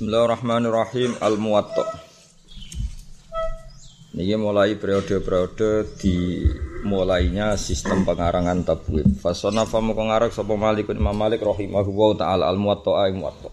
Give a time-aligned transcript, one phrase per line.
[0.00, 1.20] Bismillahirrahmanirrahim.
[1.20, 1.84] Al-Muwatta.
[4.16, 6.40] Ini mulai periode-periode di
[6.88, 12.48] mulainya sistem pengarangan tabwid Fasona famu pengarang sapa Malik Imam Malik rahimahu wa ta'ala.
[12.48, 13.52] Al-Muwatta ay Muwatta.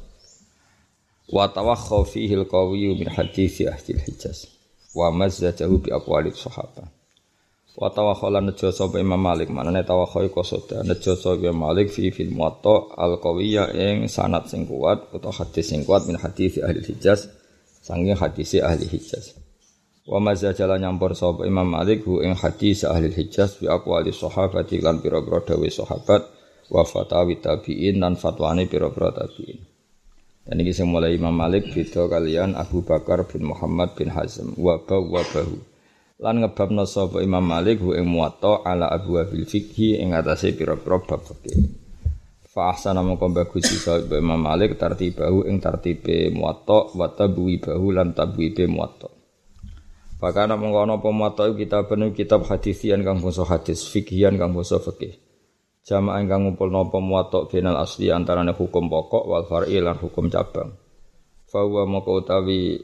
[1.35, 4.47] Wa tawakha fihi al-qawiyyu min ahli hijaz
[4.95, 6.96] Wa mazzajahu bi aqwali sahabat
[7.77, 9.53] Wa tawakhala nejo sapa Imam Malik.
[9.53, 10.81] Manane tawakha iku soda.
[10.81, 15.85] Nejo sapa Malik fi fil muwatta al qawiyya ing sanad sing kuat utawa hadis sing
[15.85, 17.29] kuat min hadis ahli Hijaz
[17.85, 19.37] saking hadis ahli Hijaz.
[20.09, 24.97] Wa mazajala nyampur sapa Imam Malik hu ing hadis ahli Hijaz bi aqwali sahabati lan
[24.97, 26.25] pira-pira dawuh sahabat
[26.73, 29.61] wa fatawi tabi'in lan fatwane pira-pira tabi'in.
[30.49, 35.21] Dan ini mulai Imam Malik beda kalian Abu Bakar bin Muhammad bin Hazm wa wa
[35.21, 35.76] bahu
[36.17, 41.21] lan ngebabna sapa Imam Malik hu ing muwatta ala abwabil fikhi ing atase pira-pira bab
[41.21, 41.85] fikih.
[42.49, 48.17] Fa ahsana mongko bagus sapa Imam Malik tartibahu ing tartibe muwatta wa tabwi bahu lan
[48.17, 49.13] tabwibe muwatta.
[50.17, 54.81] Pakana mongko ana apa muwatta kitab penuh kitab hadisian kang basa hadis, fikhian kang basa
[54.81, 55.13] fikih.
[55.85, 60.73] Jamaah kang ngumpul napa muwatta binal asli antarane hukum pokok wal far'i lan hukum cabang.
[61.47, 62.75] Fa wa moko utawi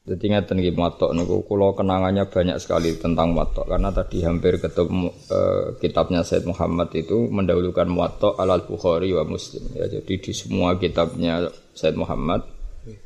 [0.00, 3.68] jadi ngeten nggih matok niku kula kenangannya banyak sekali tentang matok.
[3.68, 9.60] Karena tadi hampir ketemu eh, kitabnya Said Muhammad itu mendahulukan matok al Bukhari wa Muslim.
[9.76, 9.92] Ya.
[9.92, 12.48] Jadi di semua kitabnya Said Muhammad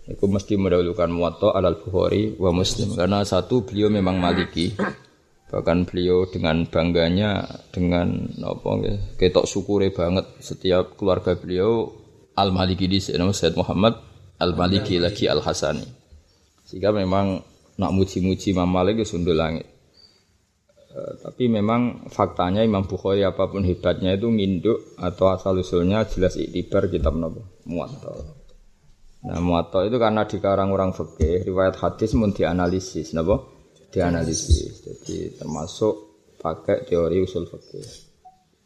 [0.06, 2.94] itu mesti mendahulukan matok al Bukhari wa Muslim.
[2.94, 4.78] Karena satu beliau memang Maliki.
[5.50, 7.42] Bahkan beliau dengan bangganya
[7.74, 8.70] dengan apa
[9.18, 10.30] ketok syukure banget.
[10.38, 11.90] Setiap keluarga beliau
[12.34, 13.94] Al Maliki di Said Muhammad
[14.42, 16.03] Al Maliki lagi Al Hasani
[16.64, 17.44] sehingga memang
[17.76, 19.68] nak muji-muji Imam Malik itu sundul langit.
[20.88, 26.40] E, tapi memang faktanya Imam Bukhari apa pun hebatnya itu nginduk atau asal usulnya jelas
[26.40, 28.12] iktibar kitab Nabi Muwatta.
[29.24, 33.44] Nah Muwatta itu karena dikarang orang fikih, riwayat hadis mun dianalisis, napa?
[33.92, 34.84] Dianalisis.
[34.84, 35.94] Jadi termasuk
[36.40, 37.86] pakai teori usul fikih.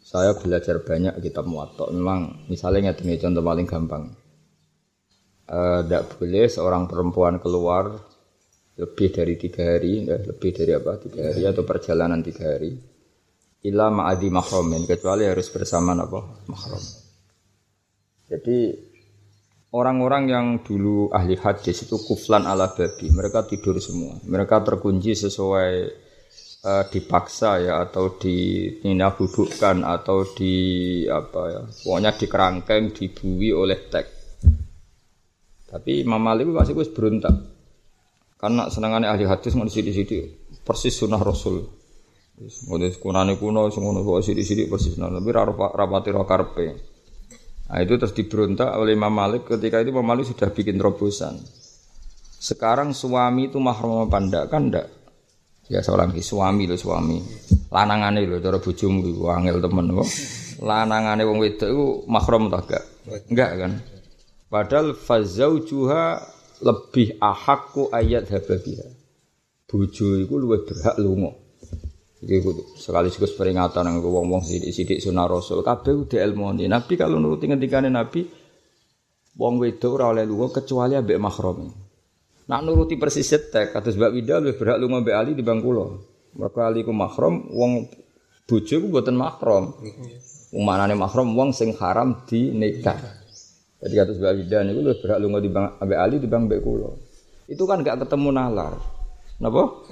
[0.02, 1.90] Saya belajar banyak kitab Muwatta.
[1.90, 4.27] Memang misalnya ngerti contoh paling gampang
[5.48, 7.88] tidak uh, boleh seorang perempuan keluar
[8.78, 12.76] lebih dari tiga hari, ya, lebih dari apa tiga hari atau perjalanan tiga hari.
[13.58, 16.84] Ila ma'adi mahromin kecuali harus bersama apa mahrom.
[18.28, 18.70] Jadi
[19.72, 25.72] orang-orang yang dulu ahli hadis itu kuflan ala babi, mereka tidur semua, mereka terkunci sesuai
[26.62, 30.54] uh, dipaksa ya atau di dudukkan atau di
[31.08, 34.17] apa ya, pokoknya dikerangkeng, dibui oleh tek
[35.68, 37.34] tapi Imam Malik pasti gue berontak.
[38.40, 39.92] Karena senangannya ahli hadis mau di sini
[40.64, 41.60] persis sunnah Rasul.
[42.38, 46.66] Ngono kunane kuno sing ngono kok sithik persis sunnah tapi rapati ro karpe.
[47.68, 51.36] Nah itu terus diberontak oleh Imam Malik ketika itu Imam Malik sudah bikin terobosan.
[52.38, 54.86] Sekarang suami itu mahram apa ndak kan ndak?
[55.68, 57.18] Ya seorang suami lo suami.
[57.68, 60.08] Lanangane lho cara bojomu iku angel temen kok.
[60.64, 62.84] Lanangane wong wedok iku mahram ta gak?
[63.28, 63.72] Enggak kan?
[64.48, 66.24] Padahal fazaujuha
[66.64, 68.88] lebih ahakku ayat hababiha.
[69.68, 71.36] Bojo iku luwih berhak lunga.
[72.18, 72.42] Iki
[72.80, 75.60] sekali sekali peringatan yang wong-wong sidik-sidik sunah rasul.
[75.60, 78.24] Kabeh udah ilmu Nabi kalau nuruti ngendikane Nabi,
[79.36, 81.68] wong wedok ora oleh lunga kecuali ambek mahram.
[82.48, 85.84] Nak nuruti persis tek kados Mbak Wida luwih berhak lunga ambek Ali di kula.
[86.40, 87.86] Mergo Ali ku mahram, wong
[88.48, 89.76] bojo ku mboten mahram.
[90.56, 93.17] Wong manane mahram wong sing haram di nikah.
[93.78, 96.60] Jadi kata sebuah bidan itu lebih berhak lu di bang Abe Ali di bang Mbak
[96.66, 96.90] Kulo.
[97.46, 98.74] Itu kan gak ketemu nalar.
[99.38, 99.86] Napa?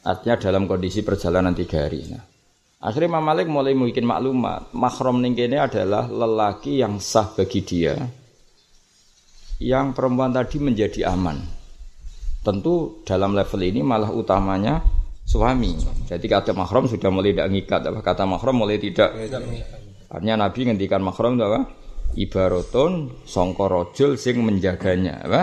[0.00, 2.08] Artinya dalam kondisi perjalanan tiga hari.
[2.08, 2.24] Nah,
[2.80, 4.72] akhirnya Imam Malik mulai bikin maklumat.
[4.72, 8.00] Mahram ini adalah lelaki yang sah bagi dia.
[9.60, 11.36] Yang perempuan tadi menjadi aman.
[12.40, 14.80] Tentu dalam level ini malah utamanya
[15.28, 15.76] suami.
[16.08, 17.80] Jadi kata mahram sudah mulai tidak ngikat.
[17.92, 19.12] Apa kata mahram mulai tidak.
[20.08, 21.60] Artinya Nabi ngendikan mahram itu apa?
[22.14, 25.42] Ibaratun sangka rajul sing menjaganya apa?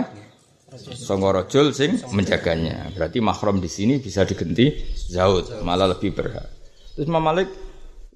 [0.78, 2.92] Sangka rajul sing menjaganya.
[2.92, 4.72] Berarti mahram di sini bisa diganti
[5.08, 6.48] zaud malah lebih berhak.
[6.94, 7.48] Terus Imam Malik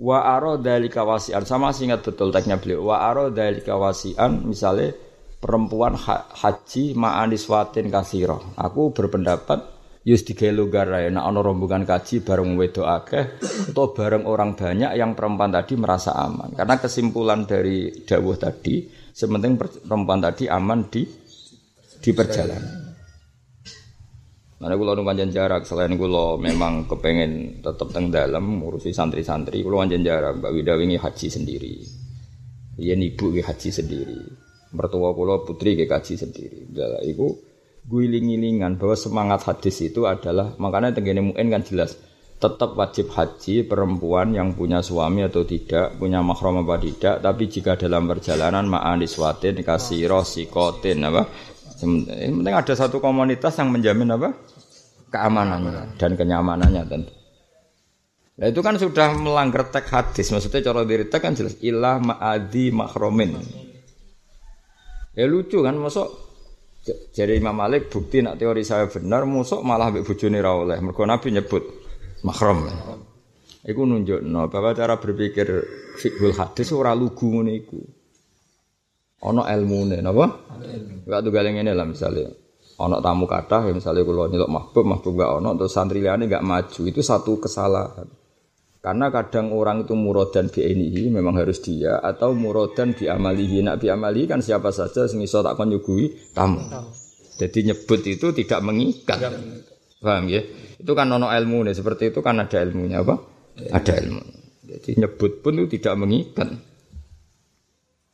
[0.03, 2.93] wa aro dari kawasian sama ingat betul teksnya beliau.
[2.93, 4.93] Wa aro dari kawasian misalnya
[5.43, 9.72] perempuan ha haji ma'anis watin kasiro aku berpendapat
[10.03, 13.39] Yus lugar ya, ono rombongan kaji bareng wedo akeh
[13.71, 16.59] atau bareng orang banyak yang perempuan tadi merasa aman.
[16.59, 19.55] Karena kesimpulan dari dawuh tadi, sementing
[19.87, 21.07] perempuan tadi aman di
[22.03, 22.83] di perjalanan.
[24.59, 29.71] Mana gue lalu panjang jarak selain gue memang kepengen tetap teng dalam ngurusi santri-santri, gue
[29.71, 30.43] panjang jarak.
[30.43, 31.75] Mbak Wida ini haji sendiri,
[32.83, 34.19] iya ibu haji sendiri.
[34.73, 36.73] mertua kula putri ke kaji sendiri.
[36.73, 37.52] Lah iku
[37.87, 41.99] guling-gilingan bahwa semangat hadis itu adalah makanya tenggene muin kan jelas
[42.43, 47.79] tetap wajib haji perempuan yang punya suami atau tidak, punya mahram apa tidak, tapi jika
[47.79, 51.23] dalam perjalanan ma'aniswatin, kasiro, sikotin, apa?
[51.79, 54.35] Yang penting ada satu komunitas yang menjamin apa?
[55.15, 57.15] Keamanannya dan kenyamanannya tentu.
[58.43, 63.39] Nah itu kan sudah melanggar teks hadis, maksudnya cara diri kan jelas ilah ma'adi mahromin.
[65.15, 66.32] Ya lucu kan, masuk
[66.83, 70.79] jadi Imam Malik bukti nak teori saya benar, musuk malah ambek bojone ra oleh.
[70.83, 71.63] Mergo Nabi nyebut
[72.27, 72.67] mahram.
[73.63, 75.47] Iku nunjukno bahwa cara berpikir
[76.03, 77.79] fiqhul hadis ora lugu ngene iku.
[79.23, 80.27] Ana ilmune napa?
[81.07, 82.35] Enggak tunggal ngene lah misalnya.
[82.83, 86.43] Ana tamu kathah ya misalnya kula nyeluk mahbub, mahbub enggak ana terus santri liyane enggak
[86.43, 86.81] maju.
[86.91, 88.11] Itu satu kesalahan.
[88.83, 93.63] Karena kadang orang itu murodan bi ini memang harus dia atau murodan bi amalihi.
[93.63, 95.71] Nak bi amalihi kan siapa saja sing iso tak kon
[96.35, 96.59] tamu.
[97.39, 99.23] Jadi nyebut itu tidak mengikat.
[100.03, 100.43] Paham ya?
[100.83, 103.23] Itu kan nono ilmu nih, seperti itu kan ada ilmunya apa?
[103.71, 104.23] Ada ilmu.
[104.67, 106.51] Jadi nyebut pun itu tidak mengikat.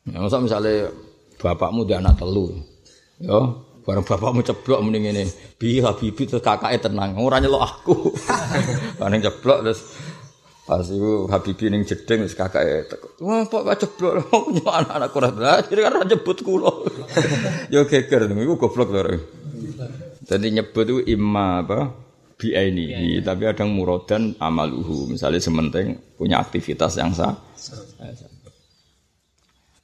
[0.09, 0.93] Nah, masa misalnya
[1.41, 2.49] bapakmu dia anak telu,
[3.21, 3.37] ya,
[3.85, 5.25] bareng bapakmu ceblok mending ini,
[5.57, 8.17] bi habibi terus kakaknya tenang, orangnya lo aku,
[8.99, 9.81] bareng ceblok terus
[10.69, 13.17] Pas itu Habibi ning jeding wis kakake teko.
[13.25, 15.33] Wah, Pak Pak ceblok punya anak-anak kurang.
[15.65, 16.69] Jadi kan nyebut kula.
[17.73, 19.17] Yo geger iku goblok lho.
[20.29, 21.89] Jadi nyebut itu imma apa?
[22.39, 23.19] Biaini, ya, ya.
[23.19, 25.11] tapi ada murodan amaluhu.
[25.11, 27.35] Misalnya sementing punya aktivitas yang sah.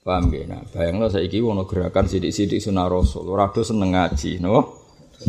[0.06, 0.46] Paham gak?
[0.48, 3.28] Nah, bayang lo saya wono gerakan sidik-sidik sunah rasul.
[3.34, 4.86] Rado seneng ngaji, no?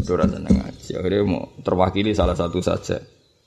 [0.06, 0.90] Ora seneng ngaji.
[1.00, 3.00] Akhirnya mau terwakili salah satu saja.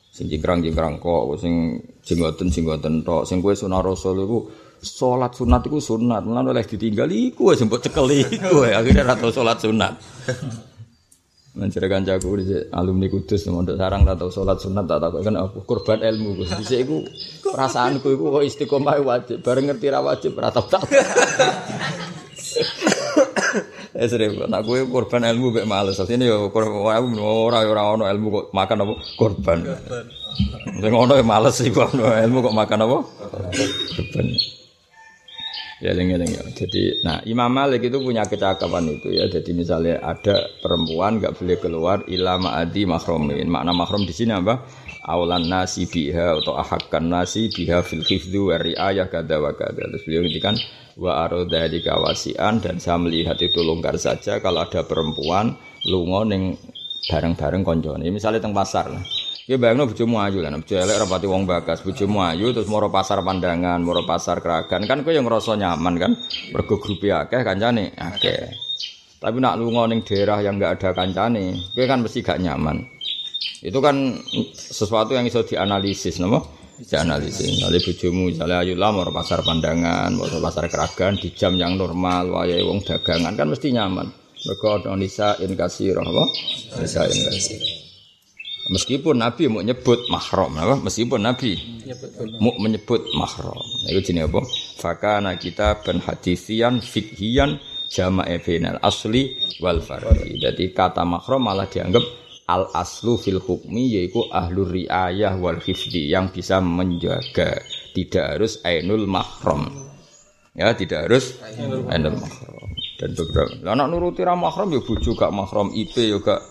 [0.09, 4.39] Sing jingkrang-jingkrang kok, sing jenggoten jenggoten tok, sing kowe sunah rasul iku
[4.81, 8.65] salat sunat iku sunat, lan oleh ditinggali iku wis mbok cekeli iku.
[8.79, 9.93] Akhirnya ra tau salat sunat.
[11.59, 15.65] Mencari kancaku di alumni kudus mondok sarang tak tahu sholat sunat tak tahu kan aku
[15.65, 16.53] korban ilmu gus.
[16.61, 17.01] Di iku
[17.41, 19.41] perasaanku iku kok istiqomah wajib.
[19.41, 20.69] Bareng ngerti ra wajib ra tak
[23.89, 25.97] Eh sering, nak korban ilmu gak males.
[25.97, 29.59] Ini ya korban aku ora ora ono ilmu kok makan apa korban.
[30.77, 32.97] Sing ono ya males kok ilmu kok makan apa
[33.97, 34.25] korban.
[35.79, 36.35] Ya lengi lengi.
[36.59, 39.31] Jadi, nah Imam Malik itu punya kecakapan itu ya.
[39.31, 43.47] Jadi misalnya ada perempuan nggak boleh keluar ilama adi mahromin.
[43.47, 44.59] Makna mahrom di sini apa?
[45.09, 49.89] Awalan nasi biha atau ahakkan nasi biha fil khifdu wa riayah kada wa kada.
[49.89, 50.53] Terus beliau kan
[51.01, 55.57] wa aroda di kawasian dan saya melihat itu longgar saja kalau ada perempuan
[55.89, 56.59] lungo neng
[57.09, 59.01] bareng-bareng konjone misalnya teng pasar lah
[59.49, 63.25] Ya bayangno bojomu ayu kan, bojo elek rapati wong bakas, bojomu ayu terus moro pasar
[63.25, 66.11] pandangan, moro pasar keragan, kan kowe yang ngerasa nyaman kan,
[66.53, 68.53] mergo grupe akeh kancane akeh.
[69.17, 69.57] Tapi nak
[69.89, 72.98] ning daerah yang enggak ada kancane, kowe kan mesti gak nyaman.
[73.59, 74.19] Itu kan
[74.55, 76.59] sesuatu yang bisa dianalisis, napa?
[76.79, 77.59] dianalisis.
[77.59, 82.63] Kali bojomu misalnya ayu lah mau pasar pandangan, pasar keragan di jam yang normal, wayahe
[82.63, 84.07] wong dagangan kan mesti nyaman.
[84.47, 86.23] Mergo ana nisa in apa?
[86.79, 87.19] Nisa in.
[88.69, 90.79] Meskipun Nabi mau nyebut mahram, apa?
[90.79, 91.57] Meskipun Nabi
[92.39, 93.59] mau menyebut mahram.
[93.89, 94.41] Itu jenis apa?
[94.79, 97.59] Fakana kita ben hadisian fikhian
[97.91, 100.39] jama'a bainal asli wal fardi.
[100.39, 106.33] Jadi kata mahram malah dianggap al aslu fil hukmi yaitu ahlu riayah wal hifdi yang
[106.33, 107.61] bisa menjaga.
[107.93, 109.69] Tidak harus ainul mahram.
[110.57, 112.57] Ya tidak harus ainul mahram.
[112.99, 115.71] dan beberapa anak nuruti ra mahram ya bojo gak mahram.
[115.71, 116.41] IP ya gak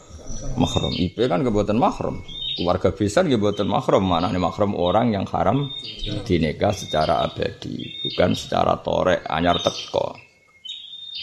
[0.55, 0.95] mahram.
[0.95, 2.23] IP kan kebuatan mahram.
[2.57, 4.01] Keluarga besar ya buatan mahram.
[4.07, 5.69] Mana nih mahram orang yang haram
[6.25, 10.17] dinikah secara abadi bukan secara torek anyar teko.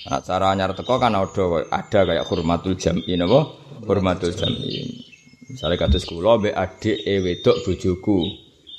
[0.06, 4.86] Nah, cara anyar teko kan ada ada kayak hormatul jam'i napa hormatul jam'i.
[5.46, 8.20] Misalnya kados kula mbek adik e wedok bojoku.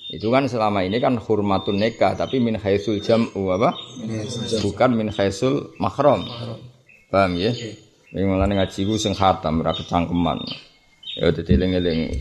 [0.07, 3.75] Itu kan selama ini kan hormatun nikah tapi min khaisul jam'u apa?
[4.63, 6.27] Bukan min khaisul mahram.
[7.11, 7.55] Paham ya?
[8.15, 10.39] Ini malah ngaji ku sing khatam ora kecangkeman.
[11.19, 12.13] Ya dadi eling-eling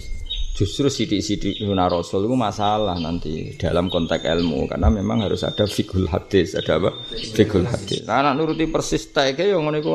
[0.55, 6.07] justru sidik-sidik sunah rasul itu masalah nanti dalam konteks ilmu karena memang harus ada fikul
[6.07, 9.91] hadis ada apa fikul hadis nah, anak nuruti persis taike yang ngono iku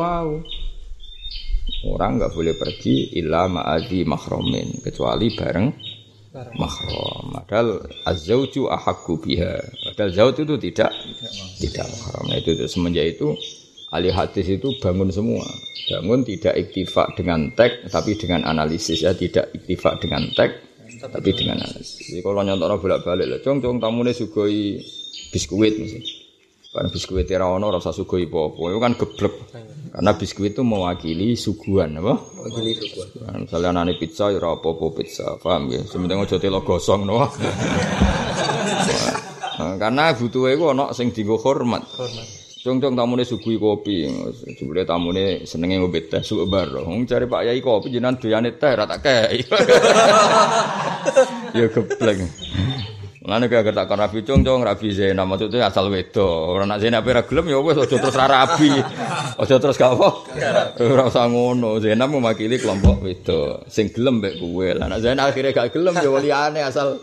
[1.81, 5.67] Orang nggak boleh pergi illa ma'adi mahromin kecuali bareng
[6.61, 7.33] mahrom.
[7.33, 9.57] Padahal azauju ahakku biha.
[9.89, 10.93] Padahal zaut itu tidak
[11.57, 12.25] tidak mahrom.
[12.29, 13.33] Nah, itu, itu semenjak itu
[13.91, 15.47] ahli hadis itu bangun semua.
[15.89, 20.55] Bangun tidak iktifak dengan teks tapi dengan analisis ya tidak iktifak dengan teks
[21.01, 22.13] tapi dengan analisis.
[22.13, 24.79] Jadi kalau nyontok bolak balik lah, cong cong tamu nih sugoi
[25.33, 26.20] biskuit misalnya.
[26.71, 28.63] Karena biskuit ra ono ora usah apa-apa.
[28.71, 29.35] Itu kan geblek.
[29.91, 32.15] Karena biskuit itu mewakili suguhan apa?
[32.15, 33.09] Mewakili suguhan.
[33.27, 35.83] Nah, misalnya anane pizza ya ora apa-apa pizza, paham ya?
[35.83, 37.27] Sementing aja telo gosong no.
[39.61, 41.85] Nah, karena butuh iku ana sing dienggo hormat.
[41.99, 42.27] Hormat.
[42.61, 44.05] Cung-cung tamune suguhi kopi,
[44.57, 46.69] jebule tamune senenge ngombe teh suwe bar.
[46.85, 49.41] Wong cari Pak Yai kopi jenengan doyane teh ra tak kei.
[51.59, 52.21] ya geblek.
[53.21, 56.57] Mulane kaya tak kon rabi cung cung rabi Zainab maksudnya asal wedo.
[56.57, 58.73] Ora nak Zainab ora gelem ya wis aja terus ra rabi.
[59.37, 60.09] Aja terus gak apa.
[60.81, 61.77] Ora usah ngono.
[61.85, 63.61] Zainab mewakili kelompok wedo.
[63.69, 64.73] Sing gelem mek kowe.
[64.73, 66.97] Lah nak Zainab akhirnya gak gelem ya liyane asal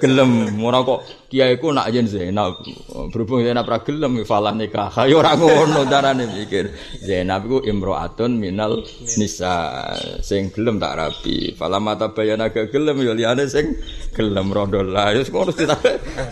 [0.00, 0.56] gelem.
[0.56, 2.64] Ora kok kiaiku nak yen Zainab.
[3.12, 4.90] Berhubung Zainab ra gelem falah nikah.
[5.08, 6.72] Ya ora ngono carane mikir.
[7.04, 8.82] Zainab iku imro'atun minal
[9.20, 9.92] nisa.
[10.24, 11.52] Sing gelem tak rabi.
[11.54, 13.76] Falah mata bayana gak gelem ya liyane sing
[14.16, 15.12] gelem rondo lah.
[15.12, 15.64] Ya ngono di,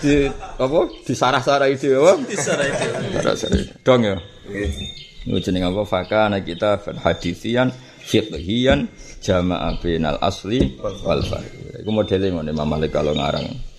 [0.00, 2.12] di apa disarah-sarah itu apa?
[2.24, 2.86] Disarah itu.
[3.20, 3.60] Sarah-sarah.
[3.84, 4.16] Dong ya.
[4.48, 5.40] Nggih.
[5.44, 5.84] jeneng apa?
[5.84, 7.68] Fakana kita hadithian
[8.06, 8.86] fiqhian
[9.20, 11.82] jama'a bainal asli wal far'i.
[11.82, 13.75] Iku modele ngene Imam Malik kalau ngarang.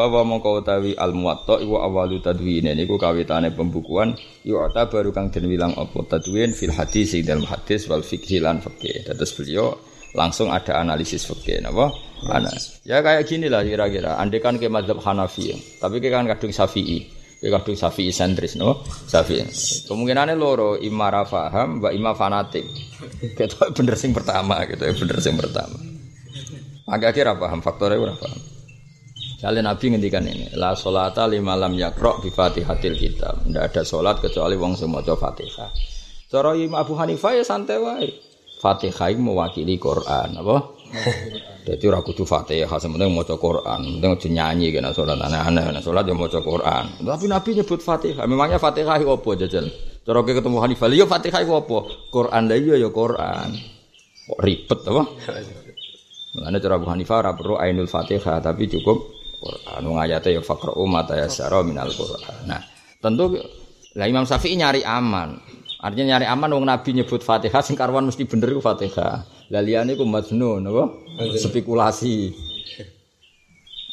[0.00, 4.16] Fawa mongko utawi al muwatta iku awalu tadwin niku kawitane pembukuan
[4.48, 8.64] yu'ta baru kang den wilang apa tadwin fil hadis ing dalam hadis wal fikhi lan
[8.64, 9.04] fikih.
[9.12, 9.76] Beliau
[10.16, 11.92] langsung ada analisis fikih napa?
[12.32, 12.48] Ana.
[12.88, 14.16] Ya kayak gini lah kira-kira.
[14.16, 17.04] Andai kan ke mazhab Hanafi, tapi ke kan kadung Syafi'i.
[17.36, 18.80] Ke kadung Syafi'i sentris no?
[19.04, 19.44] Syafi'i.
[19.84, 22.64] Kemungkinannya loro, ima ra paham, mbak ima fanatik.
[23.36, 25.76] Kita bener sing pertama gitu ya, bener sing pertama.
[26.88, 28.59] Agak kira paham, faktornya ora paham.
[29.40, 33.40] Kalian Nabi ngendikan ini, la solata lima lam yakro bi fatihatil kitab.
[33.40, 35.72] Tidak ada solat kecuali wong semua fatihah.
[36.28, 38.12] Cara Imam Abu Hanifah ya santai wae.
[38.60, 40.56] Fatihah mewakili Quran, apa?
[41.72, 46.04] Jadi ora kudu Fatihah, sementing maca Quran, penting aja nyanyi kena salat aneh-aneh, nah salat
[46.04, 47.00] yo maca Quran.
[47.00, 48.28] Tapi Nabi nyebut Fatihah.
[48.28, 49.72] Memangnya Fatihah apa jajal?
[50.04, 51.78] Cara ketemu Hanifah, yo Fatihah apa?
[52.12, 53.48] Quran lah iya ya Quran.
[54.28, 55.02] Kok ribet apa?
[56.36, 59.80] Mulane cara Abu Hanifah ora perlu ainul Fatihah, tapi cukup Quran.
[59.88, 62.44] Wong ayate ya faqra'u mata yasyara minal Quran.
[62.44, 62.60] Nah,
[63.00, 63.40] tentu
[63.96, 65.40] lah Imam Syafi'i nyari aman.
[65.80, 69.24] Artinya nyari aman wong Nabi nyebut Fatihah sing karuan mesti bener iku Fatihah.
[69.50, 70.84] Lah liyane ku majnun apa?
[71.40, 72.30] Spekulasi.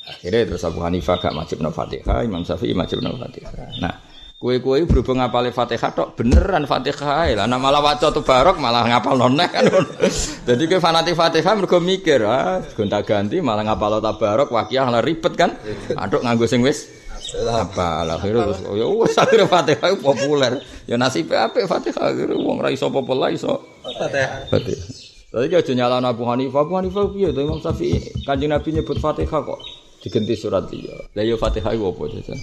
[0.07, 3.79] Akhirnya terus Abu Hanifah gak no Fatihah, Imam Syafi'i wajib no Fatihah.
[3.83, 4.06] Nah,
[4.37, 7.45] kue-kue berhubung ngapal Fatihah tok beneran Fatihah lah.
[7.49, 9.65] Nah malah waca tuh barok malah ngapal noneh kan.
[10.47, 15.57] Jadi ke fanatik Fatihah mergo mikir, ah gonta-ganti malah ngapal tabarok wakiah lah ribet kan.
[16.05, 16.85] Aduk nganggo sing wis
[17.27, 20.53] apa lah akhirnya terus ya wis akhirnya Fatihah populer.
[20.85, 24.53] Ya nasibnya apa Fatihah akhirnya wong ra iso populer iso Fatihah.
[24.53, 24.89] Fatihah.
[25.27, 27.99] Tadi aja nyala Abu Hanifah, Abu Hanifah piye to Imam Syafi'i?
[28.23, 29.59] Kanjeng Nabi nyebut Fatihah kok
[29.99, 30.93] diganti surat liya.
[31.17, 32.39] Lah ya Fatihah iku apa jajan?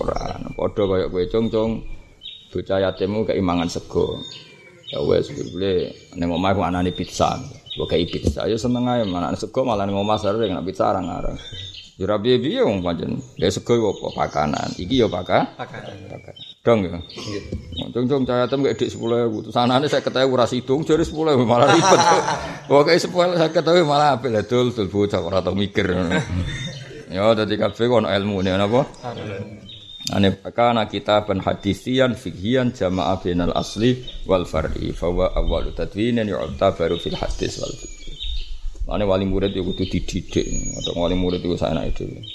[0.00, 0.38] Quran.
[0.56, 1.70] Padha kaya kowe cong-cong
[2.48, 4.16] bocah yatimmu keimangan sego.
[4.88, 7.36] Ya wes boleh ning omah ku anane pizza.
[7.76, 11.36] Kok kei pizza ya seneng ae mangan sego malah ning omah sering nek pizza arang-arang.
[12.00, 13.20] Ya ra piye-piye wong pancen.
[13.36, 14.72] Ya sego apa pakanan.
[14.80, 15.52] Iki ya paka.
[15.60, 16.16] Pakanan.
[16.64, 16.96] Dong ya.
[17.92, 19.44] Cung-cung cahaya tem kayak dik 10.000.
[19.44, 22.00] Terus anane saya ketahui ora sidung jare 10.000 malah ribet.
[22.66, 25.92] Pokoke 10 saya ketahui malah apik lah dul dul bocah ora tau mikir.
[27.10, 28.86] Ya dadi kabeh ono ilmune napa?
[30.10, 36.98] Ane kana kitaban hadisian fikhian jama'a bainal asli wal far'i fa wa awwalu tadwinin yu'tabaru
[36.98, 37.98] fil hadis wal fiqh.
[38.90, 40.50] Ane wali murid yo kudu dididik,
[40.82, 42.26] atau wali murid itu saya naik dhewe.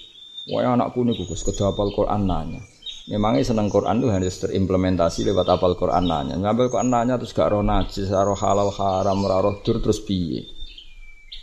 [0.55, 2.63] Wah anakku niku Gus kedah hafal Quran nanya.
[3.11, 6.39] Memangnya seneng Quran tuh harus terimplementasi lewat hafal Quran nanya.
[6.39, 10.54] Ngambil Quran nanya terus gak roh najis, roh halal haram, roh dur terus piye?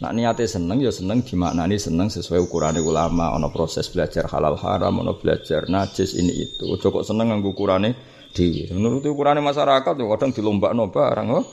[0.03, 3.39] Nak niatnya seneng ya seneng dimaknani seneng sesuai ukuran ulama.
[3.39, 6.67] Ono proses belajar halal haram, ono belajar najis ini itu.
[6.67, 7.95] Ojo seneng nganggo ukurane
[8.35, 8.75] dhewe.
[8.75, 11.47] Menurut ukurane masyarakat tuh kadang dilombakno barang oh.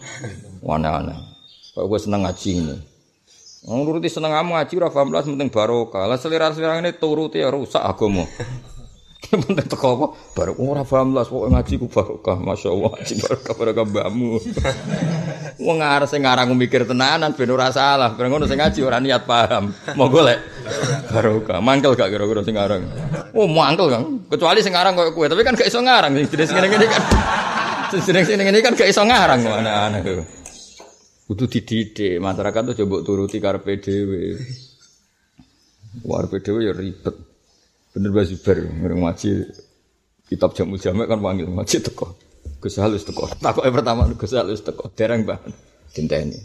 [0.66, 1.30] Wana-wana.
[1.78, 2.76] Kok gue seneng ngaji ini.
[3.70, 6.10] Nuruti seneng kamu ngaji ora paham penting barokah.
[6.10, 8.26] Lah selera-selera ini turuti ya rusak agama.
[9.30, 10.06] Penting teko apa?
[10.34, 12.38] Baru ora paham belas pokoke ngaji ku barokah.
[12.42, 14.42] Masyaallah ngaji barokah barokah mbakmu.
[15.62, 18.18] Wong arep sing ngarang mikir tenanan ben ora salah.
[18.18, 19.70] Ben ngono sing ngaji ora niat paham.
[19.94, 20.42] Monggo lek
[21.14, 21.62] barokah.
[21.62, 22.82] Mangkel gak kira-kira sing ngarang.
[23.38, 24.26] Oh, mangkel Kang.
[24.26, 27.04] Kecuali sing ngarang koyo kowe, tapi kan gak iso ngarang sing jenis ngene-ngene kan.
[27.94, 30.26] Sing jenis ngene kan gak iso ngarang anak-anak.
[31.30, 34.42] Kudu dididik, masyarakat tuh coba turuti karepe dhewe.
[36.02, 37.29] Karepe dhewe ya ribet.
[38.00, 39.44] Bener Mbak Zubair ngrung ngaji
[40.32, 42.16] kitab jamu jamek kan panggil ngaji teko.
[42.64, 43.28] Gus halus teko.
[43.28, 44.88] Takoke pertama Gus halus teko.
[44.96, 45.44] Dereng Mbah.
[45.92, 46.40] Dinteni.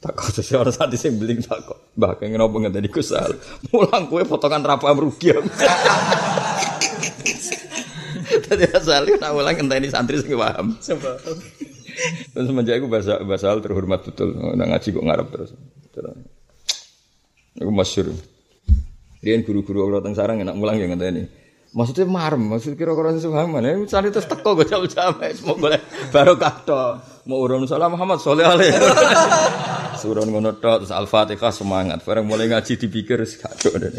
[0.00, 1.76] Takut seseorang saat ini beling takut.
[2.00, 3.36] Mbah kayak kenapa nggak tadi kusal.
[3.68, 5.36] Mulang kue potongan rapa rugi.
[8.48, 10.80] Dadi asale nak ulang ngenteni santri sing paham.
[10.80, 14.32] Terus semenjak itu bahasa bahasa terhormat betul.
[14.32, 15.52] Nang ngaji kok ngarep terus.
[15.92, 16.16] Terus.
[17.60, 18.16] Iku masyhur.
[19.18, 21.26] Rian guru-guru Allah teng sarang enak mulang yang ngenteni.
[21.68, 23.76] Maksudnya marem, maksud kira-kira sesuatu mana?
[23.84, 26.80] Santri terus teko gue jam-jam, semua boleh barokah to.
[27.28, 28.72] Mau urun salam Muhammad soleh alih.
[30.00, 32.00] Surun ngono tok terus Al-Fatihah semangat.
[32.08, 33.92] Bareng mulai ngaji dipikir deh.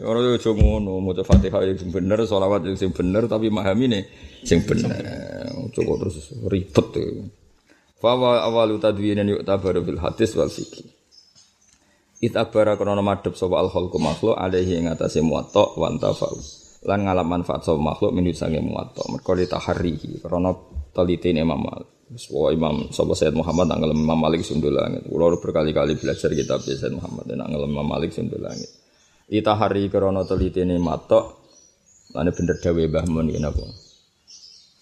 [0.00, 3.84] Orang itu cuma ngono, mau Fatihah yang sing bener, solawat yang sing bener, tapi memahami
[3.92, 4.02] nih
[4.48, 5.04] sing bener.
[5.76, 7.28] Coba terus ribet tuh.
[8.00, 10.97] Fawa awalu tadwinan yuk tabaru bil hadis wal fikih.
[12.18, 16.34] Itabara krono madhep sapa al khalqu makhluk alaihi ing atase muwatta wa antafau.
[16.82, 19.06] Lan ngalap manfaat sapa makhluk minut sange muwatta.
[19.06, 20.50] Mergo litaharihi krono
[20.90, 21.86] telitine Imam Malik.
[22.50, 25.06] Imam sapa Sayyid Muhammad nang ngelem Imam Malik sundul langit.
[25.06, 28.70] Kula berkali-kali belajar kitab Sayyid Muhammad nang ngelem Imam Malik sundul langit.
[29.30, 31.38] Litahari krono telitine matok
[32.18, 33.62] lan bener dawe Mbah Mun yen apa?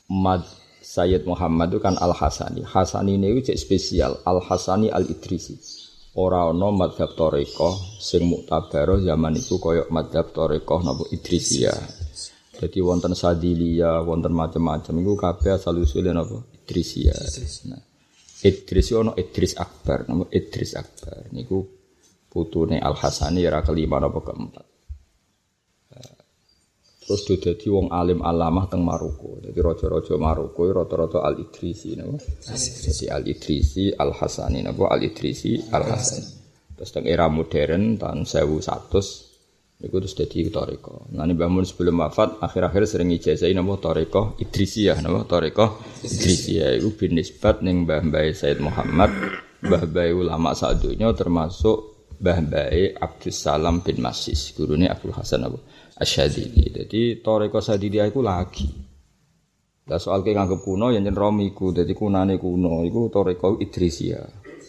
[0.09, 0.41] Mad
[0.81, 2.65] Sayyid Muhammad itu kan Al Hasani.
[2.65, 4.25] Hasani ini spesial.
[4.25, 5.85] Al Hasani Al Idrisi.
[6.17, 11.81] Ora ana madhab toreko sing muktabar zaman itu koyok madhab toreko napa Idrisiyah.
[12.57, 17.21] Jadi wonten Sadiliyah, wonten macam-macam iku kabeh asal usule napa Idrisiyah.
[17.69, 17.83] Nah,
[18.45, 21.65] Idris ono Idris Akbar, nama Idris Akbar niku
[22.33, 24.76] putune Al Hasani era kelima napa keempat.
[27.07, 29.39] Terus dia dadi wong alim alamah teng Maroko.
[29.39, 32.19] Jadi raja-raja Maroko rata-rata Al Idrisi napa?
[32.19, 34.91] Jadi Al Idrisi, Al Hasani napa?
[34.91, 36.27] Al Idrisi, Al Hasani.
[36.75, 39.27] Terus teng era modern tahun 1100
[39.77, 41.07] niku terus dadi toriko.
[41.13, 45.29] Nah Mbah Mun sebelum wafat akhir-akhir sering ijazahi napa toriko Idrisiyah napa?
[45.29, 49.15] Toriko Idrisiyah iku bin nisbat ning Mbah Mbah Said Muhammad,
[49.63, 55.61] Mbah Mbah ulama sadonya termasuk Mbah Mbah Abdus Salam bin Masis, gurune Abdul Hasan apa?
[55.97, 56.69] Asyadili.
[56.69, 58.69] Jadi Toreko Sadili aku lagi.
[59.87, 64.21] Lah soal ke nganggep kuno yang jen romiku, jadi kunane kuno, iku Toreko Idrisia.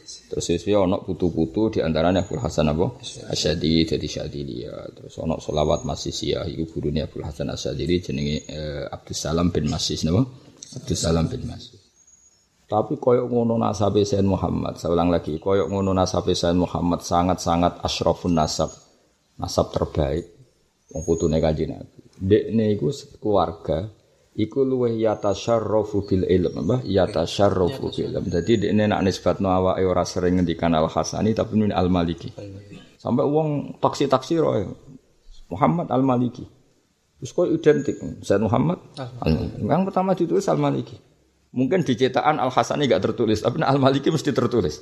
[0.08, 2.96] Terus sesuai ono putu-putu di antaranya Abdul Hasan apa?
[3.36, 4.88] Jadi Syadilia.
[4.96, 10.08] Terus ono solawat Masisiyah, iku gurune Abdul Hasan Asyadili jenenge eh, Abdus Salam bin Masis
[10.08, 10.24] napa?
[10.80, 11.82] Abdus Salam bin Masis.
[12.68, 17.84] Tapi koyok ngono nasabe Sayyid Muhammad, saya ulang lagi, koyok ngono nasabe Sayyid Muhammad sangat-sangat
[17.84, 18.72] asyrafun nasab.
[19.40, 20.37] Nasab terbaik
[20.92, 22.00] wong putune kanjeng Nabi.
[22.18, 22.90] Dekne iku
[23.22, 23.88] keluarga
[24.38, 26.86] iku luweh yatasyarrafu bil ilm, apa?
[26.86, 28.24] Yatasyarrafu bil ilm.
[28.30, 32.34] Dadi dekne nak nisbatno awake ora sering ngendikan Al Hasani tapi min Al Maliki.
[32.98, 34.66] Sampai wong taksi-taksi roe
[35.54, 36.46] Muhammad Al Maliki.
[37.18, 39.62] Terus kok identik Sayyid Muhammad Al Maliki.
[39.66, 40.98] Yang pertama ditulis Al Maliki.
[41.58, 44.78] Mungkin di cetakan Al Hasani gak tertulis, tapi Al Maliki mesti tertulis.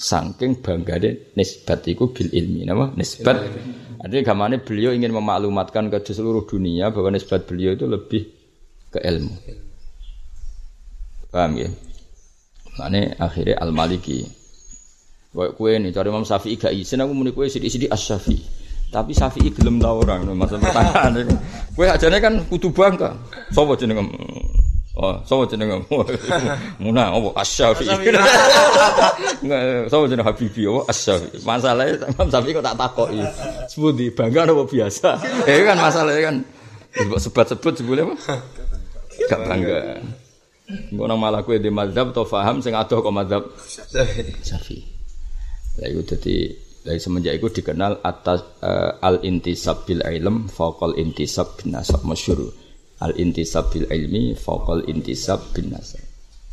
[0.00, 3.36] Saking banggane nisbat iku bil ilmi, nama nisbat.
[4.00, 8.32] Artinya gamane beliau ingin memaklumatkan ke seluruh dunia bahwa nisbat beliau itu lebih
[8.88, 9.34] ke ilmu.
[11.28, 11.68] Paham ya?
[12.80, 14.24] Mane akhirnya Al Maliki.
[15.30, 18.40] Kayak kue nih cari Imam Syafi'i gak izin aku muni kue sidik-sidik As Syafi'i.
[18.90, 21.30] Tapi Syafi'i gelem ta orang masa pertanyaan.
[21.78, 23.14] Kue ajane kan kudu bangga.
[23.54, 24.10] Sopo jeneng
[24.98, 25.86] Oh, sapa jenenge?
[26.82, 28.10] Muna apa Asy-Syafi'i.
[29.86, 31.38] Sapa jenenge Habibi apa Asy-Syafi'i.
[31.46, 33.22] Masalahe Imam Syafi'i kok tak takoki.
[33.70, 35.08] Sepundi bangga apa biasa?
[35.46, 36.36] Ya kan masalahnya kan
[37.22, 38.34] sebut-sebut sebule apa?
[39.30, 40.02] Gak bangga.
[40.90, 43.46] Nang malah kowe di mazhab atau faham sing adoh kok mazhab
[44.42, 44.82] Syafi'i.
[45.78, 46.50] Ya iku dadi
[46.82, 52.50] dari semenjak itu dikenal atas uh, al intisab bil ilm faqal intisab bin nasab masyhur
[53.00, 56.04] al intisab bil ilmi faqal intisab bin nasab.